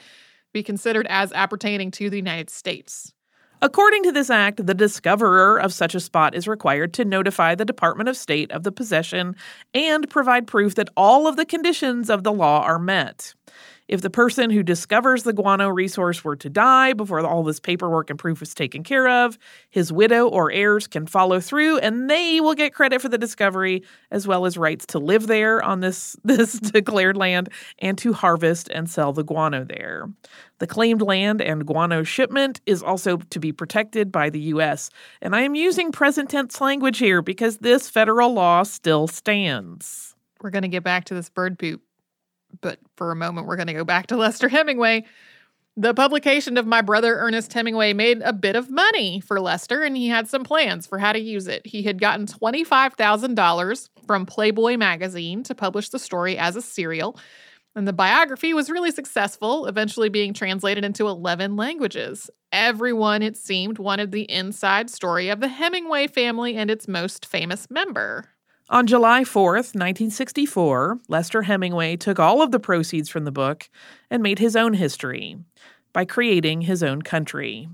be 0.53 0.62
considered 0.62 1.08
as 1.10 1.34
appertaining 1.34 1.91
to 1.91 2.10
the 2.10 2.17
united 2.17 2.49
states 2.49 3.14
According 3.65 4.04
to 4.04 4.12
this 4.12 4.30
act, 4.30 4.63
the 4.63 4.75
discoverer 4.75 5.60
of 5.60 5.73
such 5.73 5.95
a 5.95 5.99
spot 5.99 6.36
is 6.36 6.47
required 6.47 6.93
to 6.93 7.04
notify 7.04 7.56
the 7.56 7.65
Department 7.65 8.08
of 8.08 8.15
State 8.15 8.51
of 8.51 8.62
the 8.62 8.71
possession 8.71 9.36
and 9.73 10.08
provide 10.08 10.45
proof 10.45 10.75
that 10.75 10.89
all 10.95 11.25
of 11.25 11.36
the 11.36 11.45
conditions 11.47 12.12
of 12.12 12.23
the 12.23 12.32
law 12.32 12.62
are 12.62 12.78
met. 12.78 13.34
If 13.88 14.02
the 14.02 14.10
person 14.10 14.50
who 14.50 14.63
discovers 14.63 15.24
the 15.24 15.34
guano 15.34 15.69
resource 15.69 16.24
were 16.24 16.36
to 16.38 16.50
die 16.50 16.93
before 16.93 17.19
all 17.26 17.43
this 17.43 17.60
paperwork 17.60 18.10
and 18.10 18.17
proof 18.17 18.41
is 18.41 18.56
taken 18.56 18.84
care 18.84 19.08
of, 19.08 19.38
his 19.69 19.91
widow 19.91 20.28
or 20.28 20.52
heirs 20.52 20.88
can 20.88 21.06
follow 21.06 21.39
through 21.39 21.78
and 21.80 22.10
they 22.10 22.41
will 22.41 22.56
get 22.56 22.74
credit 22.74 23.00
for 23.00 23.10
the 23.10 23.17
discovery 23.17 23.84
as 24.10 24.28
well 24.28 24.48
as 24.48 24.58
rights 24.58 24.88
to 24.88 25.00
live 25.00 25.28
there 25.28 25.62
on 25.62 25.82
this, 25.82 26.15
this 26.24 26.54
declared 26.60 27.15
land 27.15 27.50
and 27.78 27.98
to 28.00 28.13
harvest 28.13 28.69
and 28.69 28.89
sell 28.89 29.13
the 29.13 29.24
guano 29.24 29.63
there. 29.63 30.10
The 30.58 30.67
claimed 30.67 31.04
land 31.04 31.41
and 31.41 31.65
guano 31.67 32.04
shipment 32.04 32.62
is 32.65 32.82
also 32.82 33.17
to 33.17 33.39
be 33.39 33.52
protected 33.52 34.12
by 34.12 34.32
the 34.32 34.39
U.S. 34.39 34.89
And 35.21 35.36
I 35.36 35.41
am 35.41 35.54
using 35.54 35.91
present 35.91 36.30
tense 36.30 36.60
language 36.60 36.98
here 36.98 37.21
because 37.21 37.58
this 37.58 37.89
federal 37.89 38.34
law 38.34 38.63
still 38.63 39.08
stands. 39.08 40.15
We're 40.41 40.50
going 40.50 40.63
to 40.63 40.69
get 40.69 40.84
back 40.84 41.06
to 41.06 41.13
this 41.13 41.30
bird 41.30 41.60
poop 41.60 41.82
But 42.62 42.80
for 42.96 43.12
a 43.12 43.15
moment, 43.15 43.48
we're 43.48 43.56
going 43.56 43.68
to 43.68 43.74
go 43.74 43.84
back 43.84 44.08
to 44.08 44.18
Leicester 44.18 44.50
Hemingway. 44.50 45.06
The 45.78 45.94
publication 45.94 46.58
of 46.58 46.65
My 46.65 46.82
Brother 46.82 47.18
Ernest 47.18 47.52
Hemingway 47.52 47.91
made 47.91 48.22
a 48.22 48.32
bit 48.32 48.56
of 48.56 48.70
money 48.70 49.20
for 49.20 49.41
Leicester, 49.41 49.84
and 49.84 49.98
he 49.98 50.08
had 50.08 50.30
some 50.30 50.46
plans 50.46 50.88
for 50.88 51.00
how 51.00 51.12
to 51.12 51.20
use 51.20 51.48
it. 51.48 51.65
He 51.65 51.84
had 51.84 52.00
gotten 52.00 52.28
$25,000 52.28 53.89
from 54.08 54.26
Playboy 54.26 54.78
magazine 54.78 55.44
to 55.44 55.54
publish 55.54 55.89
the 55.89 56.00
story 56.00 56.38
as 56.38 56.56
a 56.56 56.62
serial. 56.62 57.20
And 57.76 57.86
the 57.86 57.91
biography 57.91 58.54
was 58.54 58.70
really 58.70 58.91
successful, 58.91 59.65
eventually 59.65 60.08
being 60.08 60.34
translated 60.34 60.86
into 60.86 61.10
11 61.10 61.58
languages. 61.58 62.30
Everyone, 62.54 63.22
it 63.22 63.36
seemed, 63.36 63.78
wanted 63.78 64.13
the 64.13 64.32
inside 64.32 64.89
story 64.89 65.28
of 65.28 65.41
the 65.41 65.50
Hemingway 65.50 66.08
family 66.08 66.56
and 66.56 66.72
its 66.72 66.88
most 66.88 67.26
famous 67.26 67.70
member. 67.70 68.30
On 68.67 68.88
July 68.88 69.21
4th, 69.21 69.75
1964, 69.75 71.01
Leicester 71.08 71.43
Hemingway 71.43 71.97
took 71.97 72.19
all 72.19 72.41
of 72.41 72.49
the 72.49 72.60
proceeds 72.60 73.10
from 73.10 73.23
the 73.23 73.32
book 73.32 73.69
and 74.10 74.23
made 74.23 74.39
his 74.39 74.56
own 74.56 74.73
history 74.73 75.38
by 75.93 76.04
creating 76.04 76.62
his 76.62 76.82
own 76.82 77.04
country. 77.04 77.69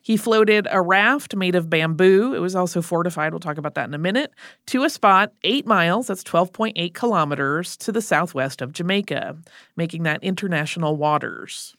He 0.00 0.16
floated 0.16 0.68
a 0.70 0.80
raft 0.80 1.34
made 1.34 1.56
of 1.56 1.68
bamboo. 1.68 2.34
It 2.34 2.38
was 2.38 2.54
also 2.54 2.82
fortified. 2.82 3.32
We'll 3.32 3.40
talk 3.40 3.58
about 3.58 3.74
that 3.74 3.88
in 3.88 3.94
a 3.94 3.98
minute. 3.98 4.32
To 4.66 4.84
a 4.84 4.90
spot 4.90 5.32
eight 5.42 5.66
miles, 5.66 6.06
that's 6.06 6.22
12.8 6.22 6.94
kilometers, 6.94 7.76
to 7.78 7.90
the 7.90 8.02
southwest 8.02 8.62
of 8.62 8.72
Jamaica, 8.72 9.36
making 9.76 10.04
that 10.04 10.22
international 10.22 10.96
waters. 10.96 11.74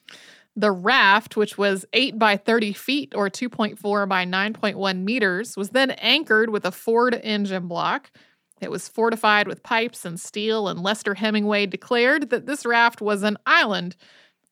The 0.56 0.72
raft, 0.72 1.38
which 1.38 1.58
was 1.58 1.86
8 1.94 2.20
by 2.20 2.38
30 2.38 2.74
feet 2.74 3.14
or 3.16 3.30
2.4 3.30 4.08
by 4.08 4.26
9.1 4.26 5.04
meters, 5.04 5.56
was 5.56 5.70
then 5.70 5.92
anchored 5.92 6.50
with 6.50 6.66
a 6.66 6.72
Ford 6.72 7.20
engine 7.24 7.68
block. 7.68 8.12
It 8.64 8.72
was 8.72 8.88
fortified 8.88 9.48
with 9.48 9.64
pipes 9.64 10.06
and 10.06 10.20
steel, 10.20 10.68
and 10.68 10.82
Leicester 10.82 11.14
Hemingway 11.14 11.66
declared 11.66 12.30
that 12.30 12.46
this 12.46 12.66
raft 12.66 13.02
was 13.02 13.22
an 13.24 13.38
island 13.46 13.96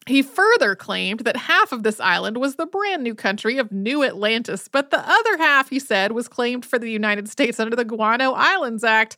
he 0.08 0.22
further 0.22 0.76
claimed 0.76 1.22
that 1.22 1.38
half 1.38 1.72
of 1.72 1.84
this 1.84 2.00
island 2.00 2.38
was 2.38 2.56
the 2.56 2.66
brand 2.66 3.04
new 3.04 3.14
country 3.14 3.58
of 3.58 3.72
New 3.72 4.04
Atlantis, 4.04 4.68
but 4.68 4.90
the 4.90 5.00
other 5.08 5.38
half, 5.38 5.70
he 5.70 5.80
said, 5.80 6.12
was 6.12 6.28
claimed 6.28 6.66
for 6.66 6.80
the 6.80 6.90
United 6.90 7.30
States 7.30 7.60
under 7.60 7.76
the 7.76 7.86
Guano 7.86 8.32
Islands 8.32 8.84
Act, 8.84 9.18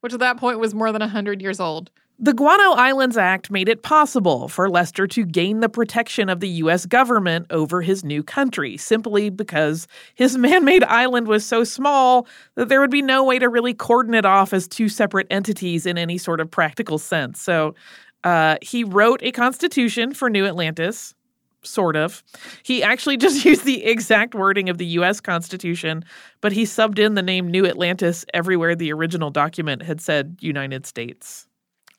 which 0.00 0.14
at 0.14 0.20
that 0.20 0.38
point 0.38 0.58
was 0.58 0.74
more 0.74 0.92
than 0.92 1.00
100 1.00 1.42
years 1.42 1.60
old. 1.60 1.90
The 2.20 2.32
Guano 2.32 2.74
Islands 2.74 3.16
Act 3.16 3.50
made 3.50 3.68
it 3.68 3.82
possible 3.82 4.46
for 4.46 4.70
Leicester 4.70 5.08
to 5.08 5.24
gain 5.24 5.58
the 5.58 5.68
protection 5.68 6.28
of 6.28 6.38
the 6.38 6.48
U.S. 6.48 6.86
government 6.86 7.46
over 7.50 7.82
his 7.82 8.04
new 8.04 8.22
country 8.22 8.76
simply 8.76 9.30
because 9.30 9.88
his 10.14 10.38
man 10.38 10.64
made 10.64 10.84
island 10.84 11.26
was 11.26 11.44
so 11.44 11.64
small 11.64 12.28
that 12.54 12.68
there 12.68 12.80
would 12.80 12.90
be 12.90 13.02
no 13.02 13.24
way 13.24 13.40
to 13.40 13.48
really 13.48 13.74
cordon 13.74 14.14
it 14.14 14.24
off 14.24 14.52
as 14.52 14.68
two 14.68 14.88
separate 14.88 15.26
entities 15.28 15.86
in 15.86 15.98
any 15.98 16.16
sort 16.16 16.40
of 16.40 16.48
practical 16.48 16.98
sense. 16.98 17.42
So 17.42 17.74
uh, 18.22 18.58
he 18.62 18.84
wrote 18.84 19.20
a 19.24 19.32
constitution 19.32 20.14
for 20.14 20.30
New 20.30 20.46
Atlantis, 20.46 21.16
sort 21.64 21.96
of. 21.96 22.22
He 22.62 22.80
actually 22.80 23.16
just 23.26 23.44
used 23.44 23.64
the 23.64 23.84
exact 23.84 24.36
wording 24.36 24.68
of 24.68 24.78
the 24.78 24.86
U.S. 24.86 25.20
Constitution, 25.20 26.04
but 26.40 26.52
he 26.52 26.62
subbed 26.62 27.00
in 27.00 27.14
the 27.14 27.22
name 27.22 27.48
New 27.48 27.66
Atlantis 27.66 28.24
everywhere 28.32 28.76
the 28.76 28.92
original 28.92 29.30
document 29.30 29.82
had 29.82 30.00
said 30.00 30.36
United 30.40 30.86
States. 30.86 31.48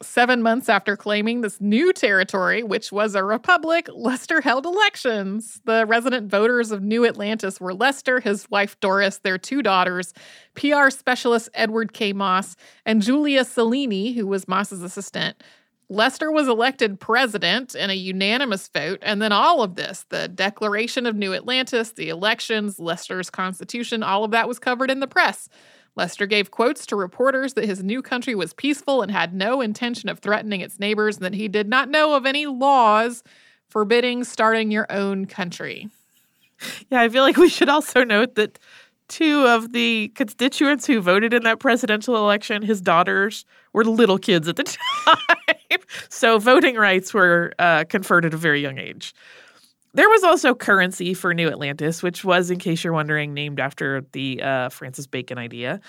Seven 0.02 0.42
months 0.42 0.68
after 0.68 0.98
claiming 0.98 1.40
this 1.40 1.62
new 1.62 1.94
territory, 1.94 2.64
which 2.64 2.92
was 2.92 3.16
a 3.16 3.24
republic, 3.24 3.88
Leicester 3.94 4.42
held 4.42 4.66
elections. 4.66 5.62
The 5.64 5.86
resident 5.86 6.30
voters 6.30 6.72
of 6.72 6.84
New 6.84 7.06
Atlantis 7.06 7.62
were 7.62 7.74
Leicester, 7.74 8.20
his 8.20 8.50
wife 8.50 8.78
Doris, 8.82 9.20
their 9.20 9.38
two 9.38 9.62
daughters, 9.62 10.14
PR 10.54 10.90
specialist 10.90 11.48
Edward 11.54 11.94
K. 11.94 12.12
Moss, 12.12 12.58
and 12.86 13.02
Julia 13.02 13.46
Cellini, 13.46 14.16
who 14.16 14.28
was 14.28 14.50
Moss's 14.50 14.84
assistant. 14.84 15.42
Leicester 15.88 16.30
was 16.30 16.50
elected 16.50 17.00
president 17.00 17.74
in 17.74 17.90
a 17.90 17.94
unanimous 17.94 18.68
vote, 18.68 19.00
and 19.02 19.22
then 19.22 19.32
all 19.32 19.64
of 19.64 19.76
this 19.76 20.06
the 20.10 20.28
Declaration 20.28 21.06
of 21.06 21.16
New 21.16 21.34
Atlantis, 21.34 21.92
the 21.92 22.10
elections, 22.10 22.80
Leicester's 22.80 23.30
constitution 23.30 24.04
all 24.04 24.26
of 24.26 24.32
that 24.32 24.48
was 24.48 24.60
covered 24.60 24.92
in 24.92 25.00
the 25.00 25.08
press. 25.08 25.48
Leicester 25.96 26.26
gave 26.26 26.52
quotes 26.52 26.86
to 26.88 26.96
reporters 26.96 27.54
that 27.54 27.66
his 27.66 27.84
new 27.84 28.02
country 28.02 28.36
was 28.36 28.54
peaceful 28.54 29.02
and 29.02 29.12
had 29.12 29.34
no 29.34 29.62
intention 29.62 30.10
of 30.10 30.20
threatening 30.20 30.62
its 30.62 30.80
neighbors, 30.80 31.18
and 31.18 31.26
that 31.26 31.34
he 31.34 31.48
did 31.48 31.68
not 31.68 31.90
know 31.90 32.16
of 32.16 32.26
any 32.26 32.46
laws 32.46 33.24
forbidding 33.70 34.24
starting 34.24 34.72
your 34.72 34.88
own 34.90 35.26
country. 35.26 35.90
Yeah, 36.90 37.02
I 37.02 37.10
feel 37.10 37.24
like 37.24 37.38
we 37.38 37.50
should 37.50 37.70
also 37.70 38.04
note 38.04 38.36
that 38.36 38.60
two 39.08 39.46
of 39.46 39.72
the 39.74 40.12
constituents 40.16 40.86
who 40.88 41.02
voted 41.02 41.34
in 41.34 41.44
that 41.44 41.60
presidential 41.60 42.16
election, 42.16 42.62
his 42.62 42.82
daughters, 42.82 43.46
were 43.74 43.84
little 43.84 44.18
kids 44.18 44.48
at 44.48 44.56
the 44.56 44.64
time. 45.06 45.80
so 46.10 46.40
voting 46.40 46.76
rights 46.76 47.14
were 47.14 47.54
uh, 47.60 47.84
conferred 47.86 48.26
at 48.26 48.34
a 48.34 48.38
very 48.38 48.62
young 48.62 48.78
age. 48.78 49.14
There 49.96 50.10
was 50.10 50.24
also 50.24 50.54
currency 50.54 51.14
for 51.14 51.34
New 51.34 51.48
Atlantis, 51.48 52.04
which 52.04 52.26
was, 52.26 52.52
in 52.52 52.60
case 52.60 52.84
you're 52.84 52.92
wondering, 52.92 53.34
named 53.34 53.62
after 53.62 54.04
the 54.12 54.42
uh, 54.44 54.70
Francis 54.70 55.08
Bacon 55.08 55.38
idea. 55.38 55.80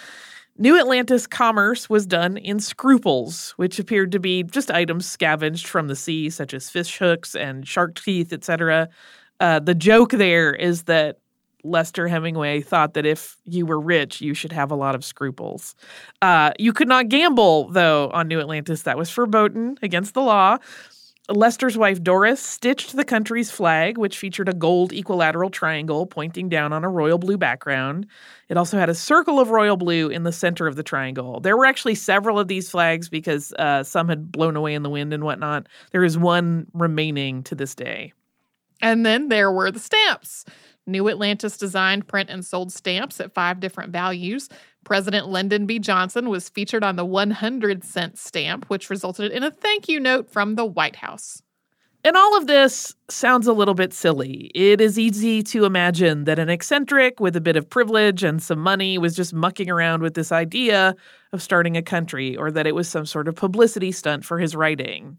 New 0.56 0.78
Atlantis 0.78 1.26
commerce 1.26 1.90
was 1.90 2.06
done 2.06 2.36
in 2.36 2.60
scruples, 2.60 3.50
which 3.56 3.80
appeared 3.80 4.12
to 4.12 4.20
be 4.20 4.44
just 4.44 4.70
items 4.70 5.06
scavenged 5.06 5.66
from 5.66 5.88
the 5.88 5.96
sea, 5.96 6.30
such 6.30 6.54
as 6.54 6.70
fish 6.70 6.96
hooks 6.98 7.34
and 7.34 7.66
shark 7.66 7.96
teeth, 8.00 8.32
etc. 8.32 8.88
Uh, 9.40 9.58
the 9.58 9.74
joke 9.74 10.12
there 10.12 10.54
is 10.54 10.84
that 10.84 11.18
Leicester 11.64 12.06
Hemingway 12.06 12.60
thought 12.60 12.94
that 12.94 13.04
if 13.04 13.36
you 13.44 13.66
were 13.66 13.80
rich, 13.80 14.20
you 14.20 14.34
should 14.34 14.52
have 14.52 14.70
a 14.70 14.76
lot 14.76 14.94
of 14.94 15.04
scruples. 15.04 15.74
Uh, 16.22 16.52
you 16.60 16.72
could 16.72 16.86
not 16.86 17.08
gamble, 17.08 17.68
though, 17.70 18.08
on 18.10 18.28
New 18.28 18.38
Atlantis. 18.38 18.82
That 18.82 18.96
was 18.96 19.10
verboten 19.10 19.76
against 19.82 20.14
the 20.14 20.22
law. 20.22 20.58
Leicester's 21.28 21.76
wife 21.76 22.02
Doris 22.02 22.40
stitched 22.40 22.94
the 22.94 23.04
country's 23.04 23.50
flag, 23.50 23.98
which 23.98 24.18
featured 24.18 24.48
a 24.48 24.54
gold 24.54 24.92
equilateral 24.92 25.50
triangle 25.50 26.06
pointing 26.06 26.48
down 26.48 26.72
on 26.72 26.84
a 26.84 26.88
royal 26.88 27.18
blue 27.18 27.36
background. 27.36 28.06
It 28.48 28.56
also 28.56 28.78
had 28.78 28.88
a 28.88 28.94
circle 28.94 29.40
of 29.40 29.50
royal 29.50 29.76
blue 29.76 30.08
in 30.08 30.22
the 30.22 30.32
center 30.32 30.68
of 30.68 30.76
the 30.76 30.84
triangle. 30.84 31.40
There 31.40 31.56
were 31.56 31.66
actually 31.66 31.96
several 31.96 32.38
of 32.38 32.46
these 32.46 32.70
flags 32.70 33.08
because 33.08 33.52
uh, 33.54 33.82
some 33.82 34.08
had 34.08 34.30
blown 34.30 34.54
away 34.54 34.74
in 34.74 34.84
the 34.84 34.90
wind 34.90 35.12
and 35.12 35.24
whatnot. 35.24 35.66
There 35.90 36.04
is 36.04 36.16
one 36.16 36.66
remaining 36.72 37.42
to 37.44 37.56
this 37.56 37.74
day. 37.74 38.12
And 38.80 39.04
then 39.04 39.28
there 39.28 39.50
were 39.50 39.70
the 39.70 39.80
stamps. 39.80 40.44
New 40.86 41.08
Atlantis 41.08 41.56
designed, 41.56 42.06
print, 42.06 42.30
and 42.30 42.44
sold 42.44 42.72
stamps 42.72 43.20
at 43.20 43.34
five 43.34 43.58
different 43.58 43.90
values. 43.90 44.48
President 44.86 45.28
Lyndon 45.28 45.66
B. 45.66 45.80
Johnson 45.80 46.28
was 46.28 46.48
featured 46.48 46.84
on 46.84 46.94
the 46.94 47.04
100 47.04 47.82
cent 47.82 48.16
stamp, 48.16 48.66
which 48.66 48.88
resulted 48.88 49.32
in 49.32 49.42
a 49.42 49.50
thank 49.50 49.88
you 49.88 49.98
note 49.98 50.30
from 50.30 50.54
the 50.54 50.64
White 50.64 50.94
House. 50.94 51.42
And 52.04 52.16
all 52.16 52.36
of 52.36 52.46
this 52.46 52.94
sounds 53.10 53.48
a 53.48 53.52
little 53.52 53.74
bit 53.74 53.92
silly. 53.92 54.52
It 54.54 54.80
is 54.80 54.96
easy 54.96 55.42
to 55.42 55.64
imagine 55.64 56.22
that 56.24 56.38
an 56.38 56.48
eccentric 56.48 57.18
with 57.18 57.34
a 57.34 57.40
bit 57.40 57.56
of 57.56 57.68
privilege 57.68 58.22
and 58.22 58.40
some 58.40 58.60
money 58.60 58.96
was 58.96 59.16
just 59.16 59.34
mucking 59.34 59.68
around 59.68 60.02
with 60.02 60.14
this 60.14 60.30
idea 60.30 60.94
of 61.32 61.42
starting 61.42 61.76
a 61.76 61.82
country, 61.82 62.36
or 62.36 62.52
that 62.52 62.68
it 62.68 62.76
was 62.76 62.88
some 62.88 63.06
sort 63.06 63.26
of 63.26 63.34
publicity 63.34 63.90
stunt 63.90 64.24
for 64.24 64.38
his 64.38 64.54
writing. 64.54 65.18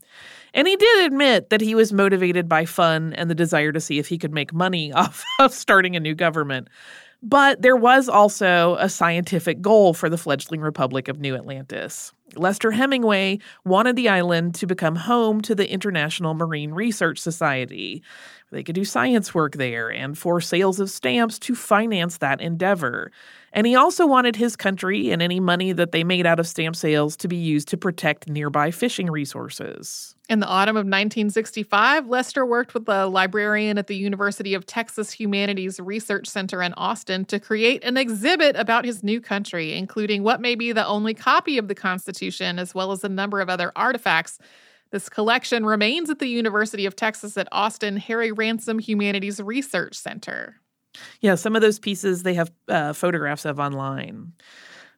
And 0.54 0.66
he 0.66 0.78
did 0.78 1.06
admit 1.08 1.50
that 1.50 1.60
he 1.60 1.76
was 1.76 1.92
motivated 1.92 2.48
by 2.48 2.64
fun 2.64 3.14
and 3.16 3.30
the 3.30 3.36
desire 3.36 3.74
to 3.74 3.82
see 3.82 4.00
if 4.00 4.08
he 4.08 4.18
could 4.18 4.34
make 4.34 4.54
money 4.54 4.94
off 4.94 5.26
of 5.42 5.54
starting 5.54 5.98
a 5.98 6.00
new 6.00 6.16
government. 6.16 6.70
But 7.24 7.62
there 7.62 7.76
was 7.76 8.08
also 8.08 8.76
a 8.80 8.90
scientific 8.90 9.62
goal 9.62 9.94
for 9.94 10.10
the 10.10 10.18
fledgling 10.18 10.62
Republic 10.62 11.08
of 11.08 11.20
New 11.20 11.36
Atlantis. 11.36 12.12
Leicester 12.36 12.72
Hemingway 12.72 13.40
wanted 13.66 13.96
the 13.96 14.10
island 14.10 14.54
to 14.56 14.68
become 14.68 14.96
home 14.96 15.42
to 15.42 15.56
the 15.56 15.70
International 15.72 16.34
Marine 16.34 16.72
Research 16.72 17.20
Society. 17.20 18.04
They 18.52 18.64
could 18.64 18.76
do 18.76 18.86
science 18.86 19.34
work 19.34 19.56
there 19.56 19.90
and 19.90 20.18
for 20.18 20.42
sales 20.42 20.80
of 20.80 20.90
stamps 20.90 21.40
to 21.40 21.56
finance 21.56 22.18
that 22.18 22.42
endeavor. 22.42 23.12
And 23.54 23.66
he 23.66 23.76
also 23.76 24.06
wanted 24.06 24.36
his 24.36 24.56
country 24.56 25.10
and 25.10 25.22
any 25.22 25.40
money 25.40 25.72
that 25.72 25.94
they 25.94 26.04
made 26.04 26.26
out 26.26 26.40
of 26.40 26.48
stamp 26.48 26.76
sales 26.76 27.16
to 27.18 27.28
be 27.28 27.38
used 27.38 27.70
to 27.70 27.78
protect 27.78 28.30
nearby 28.30 28.72
fishing 28.72 29.10
resources. 29.10 30.17
In 30.30 30.42
the 30.42 30.48
autumn 30.48 30.76
of 30.76 30.82
1965, 30.82 32.08
Leicester 32.08 32.46
worked 32.46 32.74
with 32.74 32.90
a 32.90 33.08
librarian 33.08 33.78
at 33.78 33.88
the 33.88 33.96
University 33.96 34.54
of 34.54 34.66
Texas 34.66 35.10
Humanities 35.14 35.80
Research 35.80 36.28
Center 36.28 36.62
in 36.62 36.74
Austin 36.74 37.24
to 37.26 37.40
create 37.40 37.82
an 37.86 37.96
exhibit 37.96 38.58
about 38.58 38.84
his 38.84 39.04
new 39.04 39.22
country, 39.22 39.74
including 39.74 40.24
what 40.24 40.42
may 40.42 40.56
be 40.56 40.74
the 40.74 40.86
only 40.86 41.14
copy 41.14 41.58
of 41.58 41.70
the 41.70 41.76
Constitution, 41.76 42.60
as 42.60 42.76
well 42.76 42.92
as 42.92 43.06
a 43.06 43.10
number 43.10 43.40
of 43.40 43.50
other 43.50 43.72
artifacts. 43.78 44.38
This 44.92 45.08
collection 45.08 45.66
remains 45.66 46.10
at 46.10 46.20
the 46.20 46.28
University 46.28 46.86
of 46.86 46.98
Texas 46.98 47.38
at 47.38 47.48
Austin 47.54 47.96
Harry 47.96 48.34
Ransom 48.34 48.80
Humanities 48.80 49.42
Research 49.42 49.96
Center. 49.96 50.58
Yeah, 51.22 51.36
some 51.36 51.56
of 51.56 51.62
those 51.62 51.80
pieces 51.80 52.24
they 52.24 52.34
have 52.34 52.52
uh, 52.68 52.92
photographs 52.92 53.46
of 53.46 53.60
online. 53.60 54.34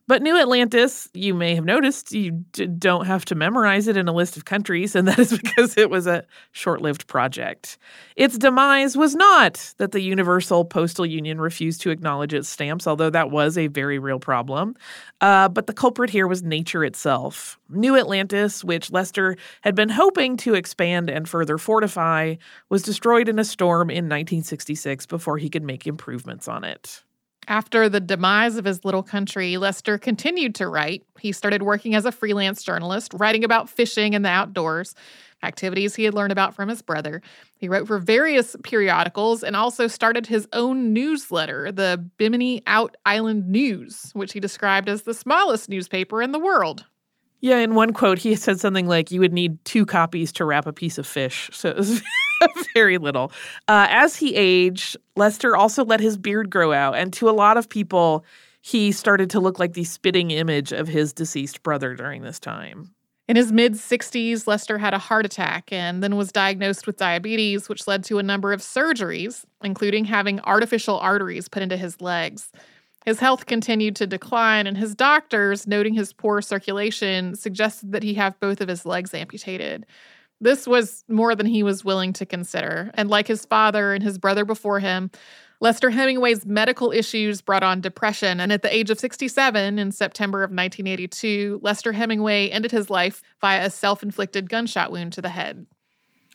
But 0.10 0.24
New 0.24 0.36
Atlantis, 0.40 1.08
you 1.14 1.36
may 1.36 1.54
have 1.54 1.66
noticed, 1.66 2.12
you 2.12 2.32
d- 2.52 2.66
don't 2.66 3.06
have 3.06 3.26
to 3.26 3.36
memorize 3.36 3.88
it 3.88 3.96
in 3.96 4.08
a 4.08 4.12
list 4.12 4.38
of 4.38 4.46
countries, 4.46 4.96
and 4.96 5.08
that 5.08 5.20
is 5.20 5.38
because 5.38 5.78
it 5.78 5.92
was 5.92 6.08
a 6.08 6.26
short 6.52 6.82
lived 6.82 7.06
project. 7.06 7.78
Its 8.16 8.36
demise 8.36 8.98
was 8.98 9.14
not 9.14 9.72
that 9.78 9.92
the 9.92 10.02
Universal 10.02 10.66
Postal 10.66 11.06
Union 11.06 11.40
refused 11.40 11.82
to 11.82 11.92
acknowledge 11.92 12.34
its 12.34 12.50
stamps, 12.50 12.88
although 12.88 13.12
that 13.12 13.30
was 13.30 13.56
a 13.56 13.68
very 13.68 14.00
real 14.00 14.18
problem. 14.18 14.74
Uh, 15.22 15.48
but 15.48 15.68
the 15.68 15.74
culprit 15.74 16.10
here 16.10 16.28
was 16.28 16.42
nature 16.42 16.84
itself. 16.84 17.60
New 17.70 17.96
Atlantis, 17.96 18.64
which 18.64 18.92
Leicester 18.92 19.38
had 19.62 19.76
been 19.76 19.90
hoping 19.90 20.38
to 20.38 20.56
expand 20.56 21.12
and 21.12 21.30
further 21.30 21.60
fortify, 21.60 22.34
was 22.70 22.82
destroyed 22.82 23.30
in 23.30 23.38
a 23.38 23.46
storm 23.46 23.92
in 23.92 24.06
1966 24.06 25.06
before 25.06 25.38
he 25.38 25.52
could 25.52 25.64
make 25.64 25.86
improvements 25.86 26.48
on 26.48 26.64
it. 26.64 27.04
After 27.50 27.90
the 27.90 28.00
demise 28.00 28.58
of 28.58 28.66
his 28.66 28.86
little 28.86 29.02
country, 29.02 29.58
Leicester 29.58 29.98
continued 29.98 30.54
to 30.56 30.68
write. 30.68 31.04
He 31.20 31.32
started 31.32 31.64
working 31.64 31.96
as 31.96 32.06
a 32.06 32.12
freelance 32.12 32.62
journalist, 32.62 33.12
writing 33.16 33.44
about 33.44 33.72
fishing 33.72 34.14
and 34.14 34.24
the 34.24 34.30
outdoors, 34.30 34.94
activities 35.42 35.96
he 35.96 36.04
had 36.04 36.14
learned 36.14 36.32
about 36.32 36.54
from 36.54 36.70
his 36.70 36.84
brother. 36.84 37.24
He 37.58 37.68
wrote 37.68 37.88
for 37.88 37.98
various 37.98 38.56
periodicals 38.62 39.42
and 39.42 39.56
also 39.56 39.88
started 39.88 40.28
his 40.28 40.48
own 40.54 40.94
newsletter, 40.94 41.72
the 41.72 42.08
Bimini 42.18 42.62
Out 42.68 42.96
Island 43.04 43.50
News, 43.50 44.12
which 44.14 44.34
he 44.34 44.40
described 44.40 44.88
as 44.88 45.02
the 45.02 45.16
smallest 45.16 45.70
newspaper 45.70 46.22
in 46.22 46.32
the 46.32 46.40
world. 46.40 46.86
Yeah, 47.42 47.58
in 47.58 47.74
one 47.74 47.94
quote, 47.94 48.20
he 48.20 48.36
said 48.36 48.60
something 48.60 48.88
like, 48.88 49.10
You 49.10 49.22
would 49.22 49.34
need 49.34 49.64
two 49.66 49.88
copies 49.88 50.32
to 50.34 50.46
wrap 50.46 50.68
a 50.68 50.74
piece 50.74 51.00
of 51.00 51.08
fish. 51.08 51.50
So 51.52 51.70
it 51.70 51.78
was 51.78 52.04
very 52.74 52.98
little. 52.98 53.32
Uh, 53.68 53.88
as 53.90 54.16
he 54.16 54.36
aged, 54.36 54.98
Leicester 55.16 55.56
also 55.56 55.84
let 55.84 56.00
his 56.00 56.18
beard 56.18 56.50
grow 56.50 56.74
out. 56.74 56.96
And 56.96 57.12
to 57.14 57.30
a 57.30 57.32
lot 57.32 57.58
of 57.58 57.70
people, 57.70 58.26
he 58.62 58.92
started 58.92 59.30
to 59.32 59.40
look 59.40 59.60
like 59.60 59.74
the 59.74 59.84
spitting 59.84 60.32
image 60.32 60.72
of 60.72 60.88
his 60.88 61.14
deceased 61.14 61.64
brother 61.64 61.96
during 61.96 62.22
this 62.22 62.40
time. 62.40 62.94
In 63.28 63.36
his 63.36 63.52
mid 63.52 63.74
60s, 63.74 64.48
Leicester 64.48 64.80
had 64.80 64.96
a 64.96 64.98
heart 64.98 65.24
attack 65.24 65.72
and 65.72 66.02
then 66.02 66.16
was 66.16 66.32
diagnosed 66.32 66.88
with 66.88 66.98
diabetes, 66.98 67.70
which 67.70 67.88
led 67.88 68.04
to 68.06 68.18
a 68.18 68.24
number 68.24 68.52
of 68.52 68.60
surgeries, 68.60 69.46
including 69.64 70.06
having 70.06 70.40
artificial 70.42 70.98
arteries 70.98 71.48
put 71.48 71.62
into 71.62 71.78
his 71.78 72.02
legs. 72.02 72.52
His 73.06 73.20
health 73.20 73.46
continued 73.46 73.96
to 73.98 74.08
decline, 74.08 74.68
and 74.68 74.78
his 74.78 74.96
doctors, 74.96 75.68
noting 75.68 75.94
his 75.94 76.12
poor 76.12 76.42
circulation, 76.42 77.36
suggested 77.36 77.92
that 77.92 78.04
he 78.04 78.16
have 78.16 78.40
both 78.40 78.62
of 78.62 78.68
his 78.68 78.86
legs 78.86 79.14
amputated. 79.14 79.86
This 80.42 80.68
was 80.68 81.04
more 81.08 81.36
than 81.36 81.46
he 81.46 81.64
was 81.64 81.84
willing 81.84 82.14
to 82.14 82.26
consider. 82.26 82.92
And 82.94 83.10
like 83.10 83.28
his 83.28 83.46
father 83.46 83.94
and 83.94 84.04
his 84.04 84.18
brother 84.18 84.46
before 84.46 84.80
him, 84.80 85.12
Leicester 85.62 85.90
Hemingway's 85.90 86.46
medical 86.46 86.92
issues 86.92 87.42
brought 87.42 87.64
on 87.64 87.82
depression. 87.82 88.40
And 88.40 88.52
at 88.54 88.62
the 88.62 88.74
age 88.74 88.90
of 88.90 89.00
67, 89.00 89.78
in 89.78 89.92
September 89.92 90.40
of 90.40 90.50
1982, 90.50 91.60
Leicester 91.62 91.92
Hemingway 91.92 92.50
ended 92.50 92.72
his 92.72 92.90
life 92.90 93.22
via 93.42 93.66
a 93.66 93.70
self 93.70 94.02
inflicted 94.02 94.50
gunshot 94.50 94.92
wound 94.92 95.14
to 95.14 95.22
the 95.22 95.30
head. 95.30 95.66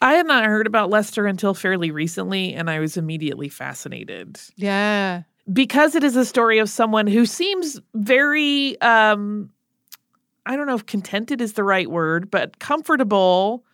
I 0.03 0.15
had 0.15 0.27
not 0.27 0.45
heard 0.45 0.67
about 0.67 0.91
Leicester 0.91 1.27
until 1.27 1.55
fairly 1.55 1.91
recently, 1.91 2.53
and 2.53 2.69
I 2.69 2.81
was 2.81 2.99
immediately 2.99 3.49
fascinated. 3.49 4.39
Yeah. 4.57 5.23
Because 5.51 5.95
it 5.95 6.05
is 6.05 6.17
a 6.17 6.25
story 6.27 6.59
of 6.59 6.69
someone 6.69 7.07
who 7.07 7.25
seems 7.25 7.81
very, 7.95 8.79
um, 8.83 9.51
I 10.45 10.57
don't 10.57 10.67
know 10.67 10.75
if 10.75 10.85
contented 10.85 11.41
is 11.41 11.55
the 11.55 11.65
right 11.65 11.91
word, 11.91 12.31
but 12.31 12.59
comfortable 12.59 13.65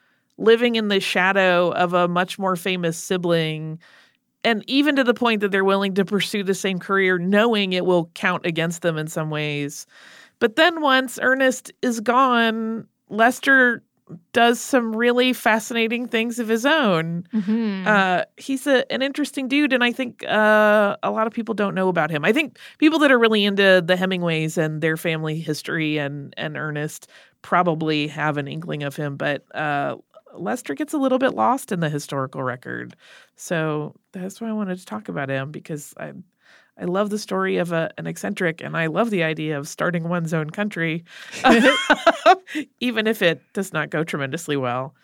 living 0.41 0.75
in 0.75 0.89
the 0.89 0.99
shadow 0.99 1.71
of 1.73 1.93
a 1.93 2.09
much 2.09 2.39
more 2.39 2.57
famous 2.57 2.97
sibling 2.97 3.79
and 4.43 4.65
even 4.67 4.97
to 4.97 5.05
the 5.05 5.15
point 5.15 5.41
that 5.43 5.51
they're 5.51 5.65
willing 5.65 5.95
to 5.95 6.05
pursue 6.05 6.43
the 6.43 6.55
same 6.55 6.79
career 6.79 7.19
knowing 7.19 7.73
it 7.73 7.85
will 7.85 8.11
count 8.15 8.47
against 8.47 8.83
them 8.83 8.97
in 8.97 9.07
some 9.07 9.31
ways. 9.31 9.87
But 10.39 10.57
then 10.57 10.81
once 10.81 11.19
ernest 11.21 11.73
is 11.83 12.01
gone 12.01 12.87
leicester 13.09 13.83
does 14.33 14.59
some 14.59 14.95
really 14.97 15.33
fascinating 15.33 16.09
things 16.09 16.41
of 16.41 16.49
his 16.49 16.67
own. 16.67 17.25
Mm-hmm. 17.33 17.87
uh, 17.87 18.23
he's 18.37 18.67
a, 18.67 18.91
an 18.93 19.03
interesting 19.03 19.47
dude 19.47 19.73
and 19.73 19.85
i 19.85 19.93
think 19.93 20.25
uh, 20.27 20.97
a 21.03 21.11
lot 21.11 21.27
of 21.27 21.33
people 21.33 21.55
don't 21.55 21.75
know 21.75 21.89
about 21.89 22.11
him. 22.11 22.25
I 22.25 22.33
think 22.33 22.59
people 22.79 22.99
that 23.01 23.13
are 23.13 23.19
really 23.19 23.45
into 23.45 23.83
the 23.85 23.97
hemingways 23.97 24.59
and 24.59 24.81
their 24.81 24.97
family 24.97 25.39
history 25.39 25.99
and, 25.99 26.35
and 26.37 26.57
ernest 26.57 27.09
probably 27.43 28.09
have 28.09 28.37
an 28.37 28.49
inkling 28.49 28.83
of 28.83 28.97
him 28.97 29.17
but 29.17 29.45
uh, 29.55 29.97
Leicester 30.35 30.75
gets 30.75 30.93
a 30.93 30.99
little 30.99 31.19
bit 31.19 31.35
lost 31.35 31.73
in 31.73 31.81
the 31.81 31.89
historical 31.89 32.43
record. 32.43 32.95
So 33.37 33.95
that's 34.13 34.41
why 34.41 34.49
I 34.49 34.53
wanted 34.53 34.79
to 34.79 34.87
talk 34.87 35.09
about 35.09 35.29
him 35.29 35.51
because 35.51 35.95
I 35.99 36.13
I 36.81 36.85
love 36.85 37.11
the 37.11 37.19
story 37.19 37.59
of 37.59 37.73
a, 37.73 37.91
an 37.99 38.07
eccentric 38.07 38.63
and 38.63 38.75
I 38.75 38.87
love 38.87 39.11
the 39.11 39.23
idea 39.23 39.59
of 39.59 39.69
starting 39.69 40.09
one's 40.09 40.33
own 40.33 40.49
country, 40.49 41.05
even 42.81 43.07
if 43.07 43.21
it 43.21 43.43
does 43.53 43.73
not 43.73 43.91
go 43.91 44.03
tremendously 44.03 44.57
well. 44.57 44.95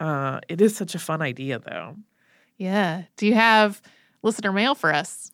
Uh, 0.00 0.40
it 0.48 0.60
is 0.60 0.74
such 0.74 0.94
a 0.94 0.98
fun 0.98 1.22
idea, 1.22 1.60
though. 1.60 1.94
yeah. 2.56 3.04
Do 3.16 3.26
you 3.26 3.34
have 3.34 3.80
listener 4.22 4.50
mail 4.50 4.74
for 4.74 4.92
us? 4.92 5.30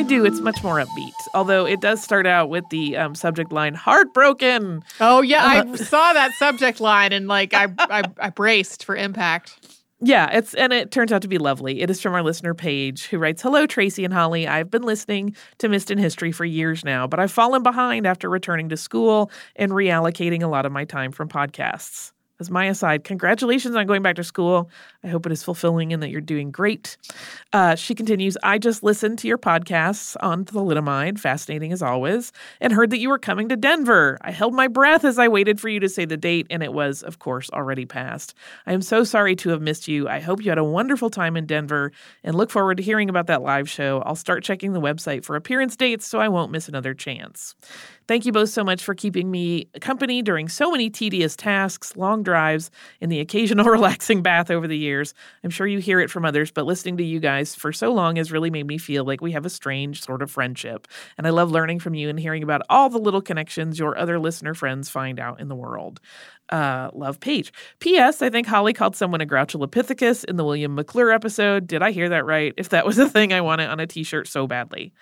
I 0.00 0.02
do. 0.02 0.24
It's 0.24 0.40
much 0.40 0.62
more 0.62 0.76
upbeat, 0.76 1.12
although 1.34 1.66
it 1.66 1.82
does 1.82 2.02
start 2.02 2.26
out 2.26 2.48
with 2.48 2.64
the 2.70 2.96
um, 2.96 3.14
subject 3.14 3.52
line 3.52 3.74
"heartbroken." 3.74 4.82
Oh 4.98 5.20
yeah, 5.20 5.44
I 5.44 5.58
Uh, 5.58 5.76
saw 5.76 6.14
that 6.14 6.32
subject 6.38 6.80
line 6.80 7.12
and 7.12 7.28
like 7.28 7.52
I, 7.52 7.66
I 7.78 8.04
I 8.18 8.30
braced 8.30 8.86
for 8.86 8.96
impact. 8.96 9.58
Yeah, 10.00 10.30
it's 10.30 10.54
and 10.54 10.72
it 10.72 10.90
turns 10.90 11.12
out 11.12 11.20
to 11.20 11.28
be 11.28 11.36
lovely. 11.36 11.82
It 11.82 11.90
is 11.90 12.00
from 12.00 12.14
our 12.14 12.22
listener 12.22 12.54
Paige, 12.54 13.08
who 13.08 13.18
writes, 13.18 13.42
"Hello, 13.42 13.66
Tracy 13.66 14.02
and 14.02 14.14
Holly. 14.14 14.48
I've 14.48 14.70
been 14.70 14.84
listening 14.84 15.36
to 15.58 15.68
Missed 15.68 15.90
in 15.90 15.98
History 15.98 16.32
for 16.32 16.46
years 16.46 16.82
now, 16.82 17.06
but 17.06 17.20
I've 17.20 17.30
fallen 17.30 17.62
behind 17.62 18.06
after 18.06 18.30
returning 18.30 18.70
to 18.70 18.78
school 18.78 19.30
and 19.56 19.70
reallocating 19.70 20.42
a 20.42 20.46
lot 20.46 20.64
of 20.64 20.72
my 20.72 20.86
time 20.86 21.12
from 21.12 21.28
podcasts." 21.28 22.12
As 22.40 22.50
my 22.50 22.64
aside, 22.64 23.04
congratulations 23.04 23.76
on 23.76 23.86
going 23.86 24.02
back 24.02 24.16
to 24.16 24.24
school. 24.24 24.70
I 25.04 25.08
hope 25.08 25.26
it 25.26 25.32
is 25.32 25.42
fulfilling 25.42 25.92
and 25.92 26.02
that 26.02 26.08
you're 26.08 26.22
doing 26.22 26.50
great. 26.50 26.96
Uh, 27.52 27.74
she 27.74 27.94
continues, 27.94 28.38
I 28.42 28.56
just 28.56 28.82
listened 28.82 29.18
to 29.18 29.28
your 29.28 29.36
podcasts 29.36 30.16
on 30.20 30.46
thalidomide, 30.46 31.18
fascinating 31.18 31.70
as 31.70 31.82
always, 31.82 32.32
and 32.60 32.72
heard 32.72 32.88
that 32.90 32.98
you 32.98 33.10
were 33.10 33.18
coming 33.18 33.50
to 33.50 33.56
Denver. 33.56 34.16
I 34.22 34.30
held 34.30 34.54
my 34.54 34.68
breath 34.68 35.04
as 35.04 35.18
I 35.18 35.28
waited 35.28 35.60
for 35.60 35.68
you 35.68 35.80
to 35.80 35.88
say 35.88 36.06
the 36.06 36.16
date, 36.16 36.46
and 36.48 36.62
it 36.62 36.72
was, 36.72 37.02
of 37.02 37.18
course, 37.18 37.50
already 37.50 37.84
passed. 37.84 38.34
I 38.66 38.72
am 38.72 38.80
so 38.82 39.04
sorry 39.04 39.36
to 39.36 39.50
have 39.50 39.60
missed 39.60 39.86
you. 39.86 40.08
I 40.08 40.20
hope 40.20 40.42
you 40.42 40.50
had 40.50 40.56
a 40.56 40.64
wonderful 40.64 41.10
time 41.10 41.36
in 41.36 41.44
Denver 41.44 41.92
and 42.24 42.34
look 42.34 42.50
forward 42.50 42.78
to 42.78 42.82
hearing 42.82 43.10
about 43.10 43.26
that 43.26 43.42
live 43.42 43.68
show. 43.68 44.02
I'll 44.06 44.16
start 44.16 44.44
checking 44.44 44.72
the 44.72 44.80
website 44.80 45.24
for 45.24 45.36
appearance 45.36 45.76
dates 45.76 46.06
so 46.06 46.20
I 46.20 46.28
won't 46.28 46.52
miss 46.52 46.68
another 46.68 46.94
chance. 46.94 47.54
Thank 48.08 48.26
you 48.26 48.32
both 48.32 48.48
so 48.48 48.64
much 48.64 48.82
for 48.82 48.94
keeping 48.94 49.30
me 49.30 49.68
company 49.80 50.20
during 50.20 50.48
so 50.48 50.72
many 50.72 50.90
tedious 50.90 51.36
tasks, 51.36 51.96
long 51.96 52.24
drives, 52.30 52.70
and 53.00 53.10
the 53.10 53.20
occasional 53.20 53.64
relaxing 53.78 54.22
bath 54.22 54.50
over 54.50 54.68
the 54.68 54.78
years. 54.78 55.14
I'm 55.42 55.50
sure 55.50 55.66
you 55.66 55.78
hear 55.78 55.98
it 56.00 56.10
from 56.10 56.24
others, 56.24 56.52
but 56.52 56.64
listening 56.64 56.96
to 56.98 57.04
you 57.04 57.18
guys 57.18 57.56
for 57.56 57.72
so 57.72 57.92
long 57.92 58.16
has 58.16 58.30
really 58.30 58.50
made 58.50 58.66
me 58.66 58.78
feel 58.78 59.04
like 59.04 59.20
we 59.20 59.32
have 59.32 59.44
a 59.44 59.50
strange 59.50 60.02
sort 60.02 60.22
of 60.22 60.30
friendship. 60.30 60.86
And 61.18 61.26
I 61.26 61.30
love 61.30 61.50
learning 61.50 61.80
from 61.80 61.94
you 61.94 62.08
and 62.08 62.20
hearing 62.20 62.44
about 62.44 62.62
all 62.70 62.88
the 62.88 62.98
little 62.98 63.20
connections 63.20 63.78
your 63.78 63.98
other 63.98 64.18
listener 64.18 64.54
friends 64.54 64.88
find 64.88 65.18
out 65.18 65.40
in 65.40 65.48
the 65.48 65.56
world. 65.56 66.00
Uh, 66.50 66.90
love 66.94 67.20
Paige. 67.20 67.52
P.S. 67.78 68.22
I 68.22 68.30
think 68.30 68.46
Holly 68.46 68.72
called 68.72 68.96
someone 68.96 69.20
a 69.20 69.26
Grouchulopithecus 69.26 70.24
in 70.24 70.36
the 70.36 70.44
William 70.44 70.74
McClure 70.74 71.12
episode. 71.12 71.66
Did 71.66 71.82
I 71.82 71.92
hear 71.92 72.08
that 72.08 72.24
right? 72.24 72.52
If 72.56 72.70
that 72.70 72.86
was 72.86 72.98
a 72.98 73.08
thing, 73.08 73.32
I 73.32 73.40
want 73.40 73.60
it 73.60 73.70
on 73.70 73.78
a 73.78 73.86
t 73.86 74.02
shirt 74.02 74.26
so 74.26 74.46
badly. 74.46 74.92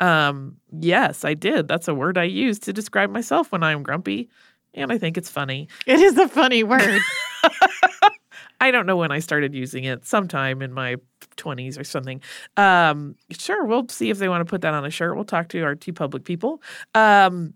Um, 0.00 0.56
yes, 0.70 1.24
I 1.24 1.34
did. 1.34 1.66
That's 1.66 1.88
a 1.88 1.94
word 1.94 2.18
I 2.18 2.24
use 2.24 2.58
to 2.60 2.72
describe 2.72 3.10
myself 3.10 3.50
when 3.50 3.62
I'm 3.62 3.82
grumpy. 3.82 4.28
And 4.74 4.92
I 4.92 4.98
think 4.98 5.16
it's 5.16 5.30
funny. 5.30 5.68
It 5.86 6.00
is 6.00 6.16
a 6.18 6.28
funny 6.28 6.62
word. 6.62 7.00
I 8.60 8.70
don't 8.70 8.86
know 8.86 8.96
when 8.96 9.12
I 9.12 9.20
started 9.20 9.54
using 9.54 9.84
it, 9.84 10.04
sometime 10.04 10.62
in 10.62 10.72
my 10.72 10.96
20s 11.36 11.78
or 11.78 11.84
something. 11.84 12.20
Um, 12.56 13.14
sure, 13.30 13.64
we'll 13.64 13.88
see 13.88 14.10
if 14.10 14.18
they 14.18 14.28
want 14.28 14.40
to 14.40 14.50
put 14.50 14.62
that 14.62 14.74
on 14.74 14.84
a 14.84 14.90
shirt. 14.90 15.14
We'll 15.14 15.24
talk 15.24 15.48
to 15.48 15.62
our 15.62 15.76
TeePublic 15.76 16.24
people. 16.24 16.60
Um, 16.94 17.54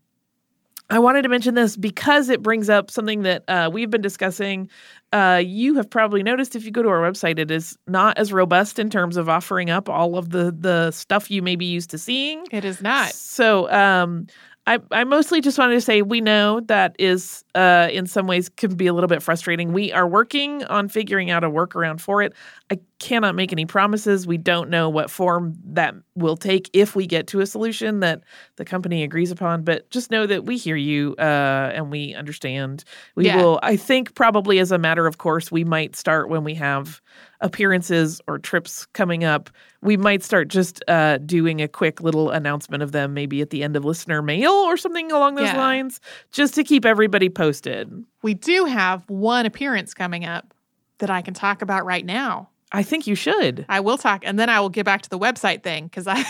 I 0.90 0.98
wanted 0.98 1.22
to 1.22 1.29
mention 1.31 1.55
this 1.55 1.77
because 1.77 2.29
it 2.29 2.42
brings 2.42 2.68
up 2.68 2.90
something 2.90 3.22
that 3.22 3.44
uh, 3.48 3.70
we've 3.72 3.88
been 3.88 4.03
discussing. 4.03 4.68
Uh, 5.12 5.42
you 5.42 5.75
have 5.77 5.88
probably 5.88 6.22
noticed 6.22 6.55
if 6.55 6.64
you 6.64 6.70
go 6.70 6.83
to 6.83 6.88
our 6.90 7.01
website, 7.01 7.38
it 7.38 7.51
is 7.51 7.79
not 7.87 8.18
as 8.18 8.31
robust 8.31 8.79
in 8.79 8.90
terms 8.90 9.16
of 9.16 9.29
offering 9.29 9.70
up 9.70 9.88
all 9.88 10.18
of 10.18 10.31
the 10.31 10.55
the 10.57 10.90
stuff 10.90 11.31
you 11.31 11.40
may 11.40 11.57
be 11.57 11.64
used 11.64 11.88
to 11.90 11.98
seeing. 11.98 12.46
it 12.51 12.64
is 12.64 12.83
not. 12.83 13.12
So 13.12 13.70
um, 13.72 14.27
I, 14.66 14.79
I 14.92 15.03
mostly 15.05 15.40
just 15.40 15.59
wanted 15.59 15.75
to 15.75 15.81
say 15.81 16.03
we 16.03 16.20
know 16.20 16.61
that 16.61 16.94
is 16.98 17.44
uh, 17.57 17.88
in 17.90 18.07
some 18.07 18.29
ways 18.29 18.48
can 18.48 18.77
be 18.77 18.87
a 18.87 18.92
little 18.92 19.09
bit 19.09 19.20
frustrating. 19.20 19.72
We 19.72 19.92
are 19.92 20.07
working 20.07 20.64
on 20.66 20.88
figuring 20.88 21.31
out 21.31 21.42
a 21.42 21.51
workaround 21.51 22.01
for 22.01 22.22
it. 22.22 22.33
I 22.70 22.79
cannot 23.02 23.34
make 23.34 23.52
any 23.52 23.66
promises. 23.66 24.26
We 24.26 24.38
don't 24.38 24.70
know 24.70 24.88
what 24.88 25.10
form 25.10 25.54
that 25.64 25.94
will 26.14 26.36
take 26.36 26.70
if 26.72 26.94
we 26.94 27.06
get 27.06 27.26
to 27.28 27.40
a 27.40 27.46
solution 27.46 28.00
that 28.00 28.22
the 28.56 28.64
company 28.64 29.02
agrees 29.02 29.30
upon. 29.32 29.64
But 29.64 29.90
just 29.90 30.10
know 30.10 30.24
that 30.26 30.44
we 30.44 30.56
hear 30.56 30.76
you 30.76 31.14
uh, 31.18 31.72
and 31.74 31.90
we 31.90 32.14
understand. 32.14 32.84
We 33.16 33.26
Yeah. 33.26 33.36
will, 33.36 33.58
I 33.62 33.76
think, 33.76 34.14
probably 34.14 34.60
as 34.60 34.70
a 34.70 34.78
matter 34.78 35.06
of 35.06 35.18
course, 35.18 35.50
we 35.50 35.64
might 35.64 35.96
start 35.96 36.28
when 36.28 36.44
we 36.44 36.54
have 36.54 37.00
appearances 37.40 38.20
or 38.28 38.38
trips 38.38 38.86
coming 38.92 39.24
up. 39.24 39.50
We 39.80 39.96
might 39.96 40.22
start 40.22 40.46
just 40.46 40.82
uh, 40.86 41.18
doing 41.18 41.60
a 41.60 41.66
quick 41.66 42.00
little 42.00 42.30
announcement 42.30 42.84
of 42.84 42.92
them, 42.92 43.14
maybe 43.14 43.40
at 43.42 43.50
the 43.50 43.64
end 43.64 43.74
of 43.74 43.84
listener 43.84 44.22
mail 44.22 44.52
or 44.52 44.76
something 44.76 45.10
along 45.10 45.34
those 45.34 45.46
Yeah. 45.48 45.56
lines, 45.58 46.00
just 46.30 46.54
to 46.54 46.62
keep 46.62 46.84
everybody 46.84 47.28
posted. 47.28 47.92
We 48.22 48.34
do 48.34 48.64
have 48.66 49.02
one 49.10 49.44
appearance 49.44 49.92
coming 49.92 50.24
up 50.24 50.54
that 50.98 51.10
I 51.10 51.20
can 51.20 51.34
talk 51.34 51.62
about 51.62 51.84
right 51.84 52.06
now. 52.06 52.48
I 52.72 52.82
think 52.82 53.06
you 53.06 53.14
should. 53.14 53.66
I 53.68 53.80
will 53.80 53.98
talk, 53.98 54.22
and 54.24 54.38
then 54.38 54.48
I 54.48 54.58
will 54.61 54.70
get 54.70 54.87
back 54.87 55.02
to 55.02 55.11
the 55.11 55.18
website 55.18 55.62
thing 55.62 55.85
because 55.85 56.06
I. 56.08 56.24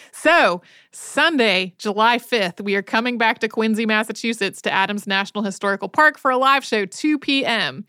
so 0.12 0.62
Sunday, 0.92 1.74
July 1.78 2.18
fifth, 2.18 2.60
we 2.60 2.76
are 2.76 2.82
coming 2.82 3.18
back 3.18 3.40
to 3.40 3.48
Quincy, 3.48 3.84
Massachusetts, 3.84 4.62
to 4.62 4.72
Adams 4.72 5.06
National 5.06 5.42
Historical 5.42 5.88
Park 5.88 6.18
for 6.18 6.30
a 6.30 6.36
live 6.36 6.64
show, 6.64 6.86
two 6.86 7.18
p.m. 7.18 7.84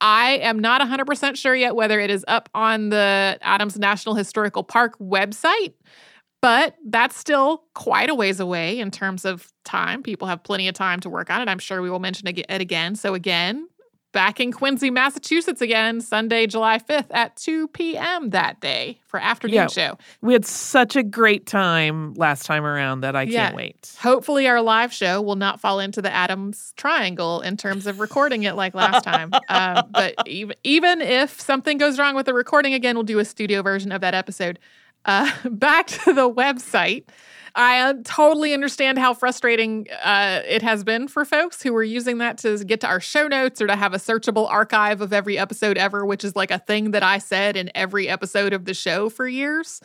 I 0.00 0.32
am 0.42 0.58
not 0.58 0.80
100% 0.80 1.36
sure 1.36 1.54
yet 1.54 1.76
whether 1.76 2.00
it 2.00 2.10
is 2.10 2.24
up 2.28 2.48
on 2.54 2.90
the 2.90 3.38
Adams 3.40 3.78
National 3.78 4.14
Historical 4.14 4.62
Park 4.62 4.98
website, 4.98 5.72
but 6.42 6.76
that's 6.86 7.16
still 7.16 7.64
quite 7.74 8.10
a 8.10 8.14
ways 8.14 8.40
away 8.40 8.78
in 8.80 8.90
terms 8.90 9.24
of 9.24 9.50
time. 9.64 10.02
People 10.02 10.28
have 10.28 10.42
plenty 10.42 10.68
of 10.68 10.74
time 10.74 11.00
to 11.00 11.08
work 11.08 11.30
on 11.30 11.40
it. 11.40 11.48
I'm 11.48 11.58
sure 11.58 11.80
we 11.80 11.88
will 11.88 12.00
mention 12.00 12.28
it 12.28 12.60
again. 12.60 12.96
So, 12.96 13.14
again, 13.14 13.66
back 14.14 14.40
in 14.40 14.50
Quincy, 14.52 14.88
Massachusetts 14.90 15.60
again, 15.60 16.00
Sunday, 16.00 16.46
July 16.46 16.78
5th 16.78 17.08
at 17.10 17.36
2 17.36 17.68
p.m. 17.68 18.30
that 18.30 18.60
day 18.60 18.98
for 19.06 19.20
afternoon 19.20 19.54
Yeah. 19.54 19.66
show. 19.66 19.98
We 20.22 20.32
had 20.32 20.46
such 20.46 20.96
a 20.96 21.02
great 21.02 21.44
time 21.46 22.14
last 22.14 22.46
time 22.46 22.64
around 22.64 23.00
that 23.02 23.14
I 23.14 23.24
Yeah. 23.24 23.46
can't 23.46 23.56
wait. 23.56 23.94
Hopefully, 24.00 24.48
our 24.48 24.62
live 24.62 24.92
show 24.94 25.20
will 25.20 25.36
not 25.36 25.60
fall 25.60 25.80
into 25.80 26.00
the 26.00 26.10
Adams 26.14 26.72
Triangle 26.78 27.42
in 27.42 27.58
terms 27.58 27.86
of 27.86 28.00
recording 28.00 28.44
it 28.44 28.54
like 28.54 28.72
last 28.74 29.04
time. 29.04 29.30
Um, 29.50 29.84
but 29.90 30.14
even, 30.26 30.56
even 30.64 31.00
if 31.02 31.38
something 31.40 31.76
goes 31.76 31.98
wrong 31.98 32.14
with 32.14 32.24
the 32.26 32.32
recording 32.34 32.72
again, 32.72 32.96
we'll 32.96 33.02
do 33.04 33.18
a 33.18 33.24
studio 33.26 33.60
version 33.62 33.92
of 33.92 34.00
that 34.00 34.14
episode. 34.14 34.58
Uh, 35.04 35.30
back 35.50 35.88
to 35.88 36.12
the 36.14 36.30
website. 36.30 37.04
I 37.56 37.80
uh, 37.80 37.94
totally 38.04 38.52
understand 38.52 38.98
how 38.98 39.14
frustrating 39.14 39.86
uh, 40.02 40.42
it 40.44 40.62
has 40.62 40.82
been 40.82 41.06
for 41.06 41.24
folks 41.24 41.62
who 41.62 41.72
were 41.72 41.84
using 41.84 42.18
that 42.18 42.38
to 42.38 42.64
get 42.64 42.80
to 42.80 42.88
our 42.88 43.00
show 43.00 43.28
notes 43.28 43.62
or 43.62 43.68
to 43.68 43.76
have 43.76 43.94
a 43.94 43.98
searchable 43.98 44.50
archive 44.50 45.00
of 45.00 45.12
every 45.12 45.38
episode 45.38 45.78
ever, 45.78 46.04
which 46.04 46.24
is 46.24 46.34
like 46.34 46.50
a 46.50 46.58
thing 46.58 46.90
that 46.90 47.04
I 47.04 47.18
said 47.18 47.56
in 47.56 47.70
every 47.74 48.08
episode 48.08 48.52
of 48.52 48.64
the 48.64 48.74
show 48.74 49.08
for 49.08 49.28
years. 49.28 49.80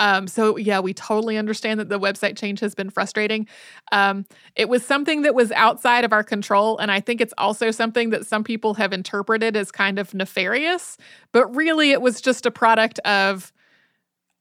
Um, 0.00 0.28
so 0.28 0.56
yeah, 0.56 0.78
we 0.78 0.94
totally 0.94 1.36
understand 1.36 1.80
that 1.80 1.88
the 1.88 1.98
website 1.98 2.38
change 2.38 2.60
has 2.60 2.74
been 2.74 2.90
frustrating. 2.90 3.48
Um, 3.90 4.24
it 4.54 4.68
was 4.68 4.86
something 4.86 5.22
that 5.22 5.34
was 5.34 5.50
outside 5.52 6.04
of 6.04 6.12
our 6.12 6.22
control, 6.22 6.78
and 6.78 6.90
I 6.90 7.00
think 7.00 7.20
it's 7.20 7.34
also 7.36 7.72
something 7.72 8.10
that 8.10 8.26
some 8.26 8.44
people 8.44 8.74
have 8.74 8.92
interpreted 8.92 9.56
as 9.56 9.72
kind 9.72 9.98
of 9.98 10.14
nefarious. 10.14 10.98
But 11.32 11.54
really, 11.54 11.90
it 11.90 12.00
was 12.00 12.20
just 12.20 12.46
a 12.46 12.50
product 12.52 13.00
of 13.00 13.52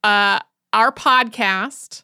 uh, 0.03 0.39
our 0.73 0.91
podcast. 0.91 2.03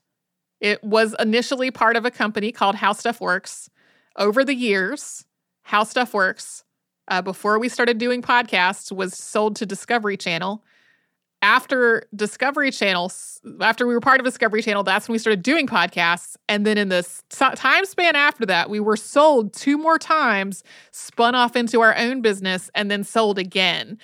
It 0.63 0.83
was 0.83 1.13
initially 1.19 1.71
part 1.71 1.97
of 1.97 2.05
a 2.05 2.11
company 2.11 2.53
called 2.53 2.75
How 2.75 2.93
Stuff 2.93 3.19
Works. 3.19 3.69
Over 4.15 4.45
the 4.45 4.55
years, 4.55 5.25
How 5.63 5.83
Stuff 5.83 6.13
Works, 6.13 6.63
uh, 7.09 7.21
before 7.21 7.59
we 7.59 7.67
started 7.67 7.97
doing 7.97 8.21
podcasts, 8.21 8.91
was 8.91 9.13
sold 9.13 9.57
to 9.57 9.65
Discovery 9.65 10.17
Channel 10.17 10.63
after 11.43 12.07
Discovery 12.15 12.71
Channel, 12.71 13.11
after 13.59 13.85
we 13.85 13.93
were 13.93 13.99
part 13.99 14.21
of 14.21 14.25
Discovery 14.25 14.61
Channel, 14.61 14.83
that's 14.83 15.09
when 15.09 15.13
we 15.13 15.19
started 15.19 15.43
doing 15.43 15.67
podcasts. 15.67 16.37
And 16.47 16.65
then 16.65 16.77
in 16.77 16.87
the 16.87 16.97
s- 16.97 17.21
time 17.29 17.83
span 17.85 18.15
after 18.15 18.45
that, 18.45 18.69
we 18.69 18.79
were 18.79 18.95
sold 18.95 19.51
two 19.53 19.77
more 19.77 19.99
times, 19.99 20.63
spun 20.91 21.35
off 21.35 21.57
into 21.57 21.81
our 21.81 21.95
own 21.97 22.21
business, 22.21 22.71
and 22.73 22.89
then 22.89 23.03
sold 23.03 23.37
again. 23.37 23.99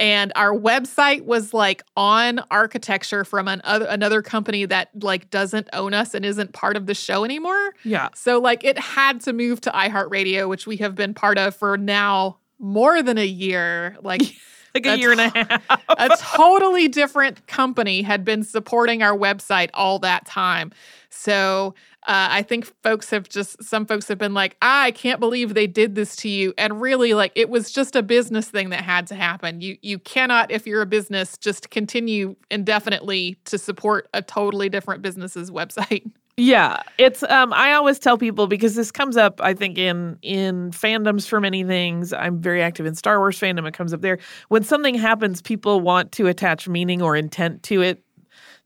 And 0.00 0.32
our 0.34 0.52
website 0.52 1.26
was 1.26 1.52
like 1.54 1.82
on 1.96 2.40
architecture 2.50 3.22
from 3.24 3.46
an 3.48 3.60
other, 3.64 3.84
another 3.86 4.22
company 4.22 4.64
that 4.64 4.88
like 5.02 5.30
doesn't 5.30 5.68
own 5.74 5.92
us 5.94 6.14
and 6.14 6.24
isn't 6.24 6.54
part 6.54 6.76
of 6.76 6.86
the 6.86 6.94
show 6.94 7.22
anymore. 7.22 7.74
Yeah. 7.84 8.08
So 8.14 8.40
like 8.40 8.64
it 8.64 8.78
had 8.78 9.20
to 9.22 9.32
move 9.34 9.60
to 9.60 9.70
iHeartRadio, 9.70 10.48
which 10.48 10.66
we 10.66 10.78
have 10.78 10.94
been 10.94 11.12
part 11.14 11.36
of 11.38 11.54
for 11.54 11.76
now 11.76 12.38
more 12.58 13.02
than 13.02 13.18
a 13.18 13.26
year. 13.26 13.96
Like 14.02 14.22
Like 14.74 14.86
a 14.86 14.90
That's- 14.90 15.00
year 15.00 15.10
and 15.12 15.20
a 15.20 15.28
half. 15.30 15.62
a 15.98 16.16
totally 16.36 16.86
different 16.86 17.44
company 17.48 18.02
had 18.02 18.24
been 18.24 18.44
supporting 18.44 19.02
our 19.02 19.16
website 19.18 19.68
all 19.74 19.98
that 19.98 20.26
time. 20.26 20.70
So 21.08 21.74
uh, 22.06 22.28
I 22.30 22.42
think 22.42 22.72
folks 22.82 23.10
have 23.10 23.28
just, 23.28 23.62
some 23.62 23.84
folks 23.84 24.08
have 24.08 24.18
been 24.18 24.32
like, 24.32 24.56
I 24.62 24.92
can't 24.92 25.20
believe 25.20 25.54
they 25.54 25.66
did 25.66 25.94
this 25.94 26.16
to 26.16 26.28
you. 26.28 26.54
And 26.56 26.80
really, 26.80 27.12
like, 27.12 27.32
it 27.34 27.50
was 27.50 27.70
just 27.70 27.94
a 27.94 28.02
business 28.02 28.48
thing 28.48 28.70
that 28.70 28.82
had 28.82 29.06
to 29.08 29.14
happen. 29.14 29.60
You, 29.60 29.76
you 29.82 29.98
cannot, 29.98 30.50
if 30.50 30.66
you're 30.66 30.82
a 30.82 30.86
business, 30.86 31.36
just 31.36 31.70
continue 31.70 32.36
indefinitely 32.50 33.36
to 33.44 33.58
support 33.58 34.08
a 34.14 34.22
totally 34.22 34.68
different 34.68 35.02
business's 35.02 35.50
website. 35.50 36.10
Yeah, 36.36 36.80
it's 36.96 37.22
um 37.24 37.52
I 37.52 37.74
always 37.74 37.98
tell 37.98 38.16
people 38.16 38.46
because 38.46 38.74
this 38.74 38.90
comes 38.90 39.18
up 39.18 39.42
I 39.42 39.52
think 39.52 39.76
in 39.76 40.16
in 40.22 40.70
fandoms 40.70 41.28
for 41.28 41.38
many 41.38 41.64
things. 41.64 42.14
I'm 42.14 42.40
very 42.40 42.62
active 42.62 42.86
in 42.86 42.94
Star 42.94 43.18
Wars 43.18 43.38
fandom 43.38 43.68
it 43.68 43.74
comes 43.74 43.92
up 43.92 44.00
there. 44.00 44.18
When 44.48 44.62
something 44.62 44.94
happens 44.94 45.42
people 45.42 45.82
want 45.82 46.12
to 46.12 46.28
attach 46.28 46.66
meaning 46.66 47.02
or 47.02 47.14
intent 47.14 47.62
to 47.64 47.82
it 47.82 48.02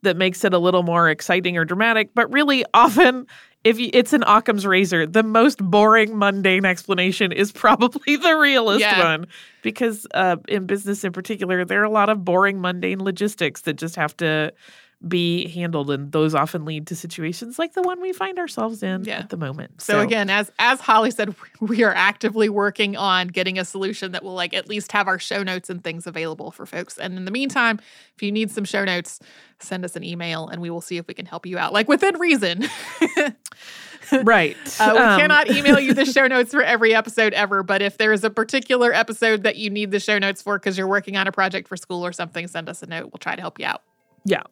that 0.04 0.16
makes 0.16 0.44
it 0.44 0.54
a 0.54 0.58
little 0.58 0.82
more 0.82 1.10
exciting 1.10 1.56
or 1.58 1.64
dramatic, 1.64 2.10
but 2.14 2.32
really 2.32 2.64
often 2.74 3.26
if 3.64 3.78
you, 3.78 3.88
it's 3.94 4.12
an 4.12 4.22
Occam's 4.26 4.66
razor, 4.66 5.06
the 5.06 5.22
most 5.22 5.58
boring, 5.58 6.18
mundane 6.18 6.66
explanation 6.66 7.32
is 7.32 7.50
probably 7.50 8.16
the 8.16 8.34
realest 8.36 8.80
Yeah. 8.80 8.98
one. 8.98 9.26
Because 9.62 10.06
uh, 10.12 10.36
in 10.48 10.66
business 10.66 11.02
in 11.02 11.12
particular, 11.12 11.64
there 11.64 11.80
are 11.80 11.84
a 11.84 11.90
lot 11.90 12.10
of 12.10 12.24
boring, 12.26 12.60
mundane 12.60 13.02
logistics 13.02 13.62
that 13.62 13.74
just 13.74 13.96
have 13.96 14.14
to 14.18 14.52
be 15.08 15.48
handled 15.48 15.90
and 15.90 16.12
those 16.12 16.34
often 16.34 16.64
lead 16.64 16.86
to 16.86 16.96
situations 16.96 17.58
like 17.58 17.74
the 17.74 17.82
one 17.82 18.00
we 18.00 18.12
find 18.12 18.38
ourselves 18.38 18.82
in 18.82 19.04
Yeah. 19.04 19.18
at 19.18 19.28
the 19.30 19.36
moment. 19.36 19.82
So, 19.82 20.00
again, 20.00 20.30
as 20.30 20.50
as 20.58 20.80
Holly 20.80 21.10
said, 21.10 21.34
we 21.60 21.82
are 21.84 21.94
actively 21.94 22.48
working 22.48 22.96
on 22.96 23.28
getting 23.28 23.58
a 23.58 23.64
solution 23.64 24.12
that 24.12 24.22
will 24.22 24.34
like 24.34 24.54
at 24.54 24.68
least 24.68 24.92
have 24.92 25.06
our 25.08 25.18
show 25.18 25.42
notes 25.42 25.68
and 25.68 25.84
things 25.84 26.06
available 26.06 26.50
for 26.50 26.64
folks. 26.66 26.96
And 26.98 27.16
in 27.18 27.24
the 27.26 27.30
meantime, 27.30 27.80
if 28.16 28.22
you 28.22 28.32
need 28.32 28.50
some 28.50 28.64
show 28.64 28.84
notes, 28.84 29.20
send 29.58 29.84
us 29.84 29.94
an 29.96 30.04
email 30.04 30.48
and 30.48 30.62
we 30.62 30.70
will 30.70 30.80
see 30.80 30.96
if 30.96 31.06
we 31.06 31.14
can 31.14 31.26
help 31.26 31.44
you 31.46 31.58
out, 31.58 31.72
like 31.72 31.86
within 31.88 32.18
reason. 32.18 32.64
right. 34.22 34.56
Uh, 34.80 34.90
we 34.94 34.98
Um, 34.98 35.18
cannot 35.20 35.50
email 35.50 35.78
you 35.78 35.94
the 35.94 36.04
show 36.16 36.26
notes 36.26 36.50
for 36.52 36.62
every 36.62 36.94
episode 36.94 37.32
ever, 37.32 37.62
but 37.62 37.82
if 37.82 37.98
there 37.98 38.12
is 38.12 38.24
a 38.24 38.30
particular 38.30 38.92
episode 38.92 39.42
that 39.44 39.56
you 39.56 39.70
need 39.70 39.90
the 39.90 40.00
show 40.00 40.18
notes 40.18 40.42
for 40.42 40.58
because 40.58 40.76
you're 40.76 40.86
working 40.88 41.16
on 41.16 41.26
a 41.26 41.32
project 41.32 41.68
for 41.68 41.76
school 41.76 42.04
or 42.04 42.12
something, 42.12 42.46
send 42.48 42.68
us 42.68 42.82
a 42.82 42.86
note. 42.86 43.04
We'll 43.12 43.18
try 43.20 43.34
to 43.36 43.40
help 43.40 43.58
you 43.58 43.66
out. 43.66 43.82
Yeah. 44.24 44.42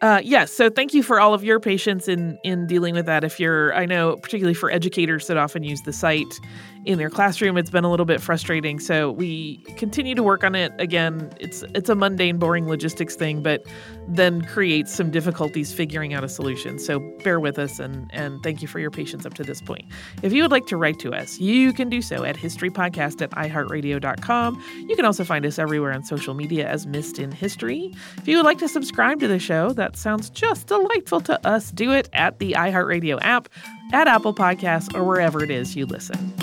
Uh, 0.00 0.20
yes. 0.22 0.52
so 0.52 0.70
thank 0.70 0.94
you 0.94 1.02
for 1.02 1.20
all 1.20 1.34
of 1.34 1.42
your 1.42 1.58
patience 1.58 2.06
in 2.06 2.38
in 2.44 2.66
dealing 2.66 2.94
with 2.94 3.06
that. 3.06 3.24
If 3.24 3.40
you're, 3.40 3.74
I 3.74 3.84
know, 3.84 4.16
particularly 4.16 4.54
for 4.54 4.70
educators 4.70 5.26
that 5.26 5.36
often 5.36 5.64
use 5.64 5.80
the 5.82 5.92
site 5.92 6.40
in 6.84 6.98
their 6.98 7.10
classroom, 7.10 7.58
it's 7.58 7.70
been 7.70 7.84
a 7.84 7.90
little 7.90 8.06
bit 8.06 8.20
frustrating. 8.20 8.78
So 8.78 9.10
we 9.10 9.58
continue 9.76 10.14
to 10.14 10.22
work 10.22 10.44
on 10.44 10.54
it. 10.54 10.72
Again, 10.78 11.30
it's 11.40 11.64
it's 11.74 11.88
a 11.88 11.94
mundane, 11.94 12.38
boring 12.38 12.68
logistics 12.68 13.16
thing, 13.16 13.42
but 13.42 13.66
then 14.06 14.42
creates 14.42 14.94
some 14.94 15.10
difficulties 15.10 15.72
figuring 15.72 16.14
out 16.14 16.22
a 16.22 16.28
solution. 16.28 16.78
So 16.78 17.00
bear 17.24 17.40
with 17.40 17.58
us 17.58 17.80
and 17.80 18.08
and 18.12 18.40
thank 18.42 18.62
you 18.62 18.68
for 18.68 18.78
your 18.78 18.92
patience 18.92 19.26
up 19.26 19.34
to 19.34 19.42
this 19.42 19.60
point. 19.60 19.84
If 20.22 20.32
you 20.32 20.42
would 20.42 20.52
like 20.52 20.66
to 20.66 20.76
write 20.76 21.00
to 21.00 21.12
us, 21.12 21.38
you 21.40 21.72
can 21.72 21.88
do 21.88 22.00
so 22.02 22.24
at 22.24 22.36
historypodcast 22.36 23.20
at 23.20 23.30
iheartradio.com. 23.30 24.64
You 24.88 24.94
can 24.94 25.04
also 25.04 25.24
find 25.24 25.44
us 25.44 25.58
everywhere 25.58 25.92
on 25.92 26.04
social 26.04 26.34
media 26.34 26.68
as 26.68 26.86
Missed 26.86 27.18
in 27.18 27.32
History. 27.32 27.92
If 28.16 28.28
you 28.28 28.36
would 28.36 28.46
like 28.46 28.58
to 28.58 28.68
subscribe 28.68 29.18
to 29.20 29.28
the 29.28 29.40
show, 29.40 29.72
that 29.88 29.96
sounds 29.96 30.28
just 30.28 30.66
delightful 30.66 31.18
to 31.18 31.46
us. 31.46 31.70
Do 31.70 31.92
it 31.92 32.10
at 32.12 32.38
the 32.40 32.52
iHeartRadio 32.52 33.18
app, 33.22 33.48
at 33.94 34.06
Apple 34.06 34.34
Podcasts, 34.34 34.94
or 34.94 35.02
wherever 35.02 35.42
it 35.42 35.50
is 35.50 35.74
you 35.74 35.86
listen. 35.86 36.34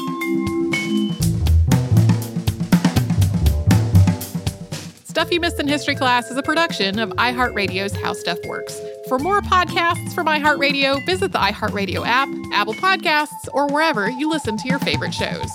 Stuff 5.03 5.31
You 5.31 5.39
Missed 5.39 5.59
in 5.59 5.67
History 5.67 5.93
Class 5.93 6.31
is 6.31 6.37
a 6.37 6.41
production 6.41 6.97
of 6.97 7.11
iHeartRadio's 7.11 7.95
How 7.97 8.13
Stuff 8.13 8.39
Works. 8.47 8.81
For 9.07 9.19
more 9.19 9.41
podcasts 9.41 10.15
from 10.15 10.25
iHeartRadio, 10.25 11.05
visit 11.05 11.31
the 11.31 11.37
iHeartRadio 11.37 12.03
app, 12.03 12.27
Apple 12.51 12.73
Podcasts, 12.73 13.47
or 13.53 13.67
wherever 13.67 14.09
you 14.09 14.27
listen 14.27 14.57
to 14.57 14.67
your 14.67 14.79
favorite 14.79 15.13
shows. 15.13 15.51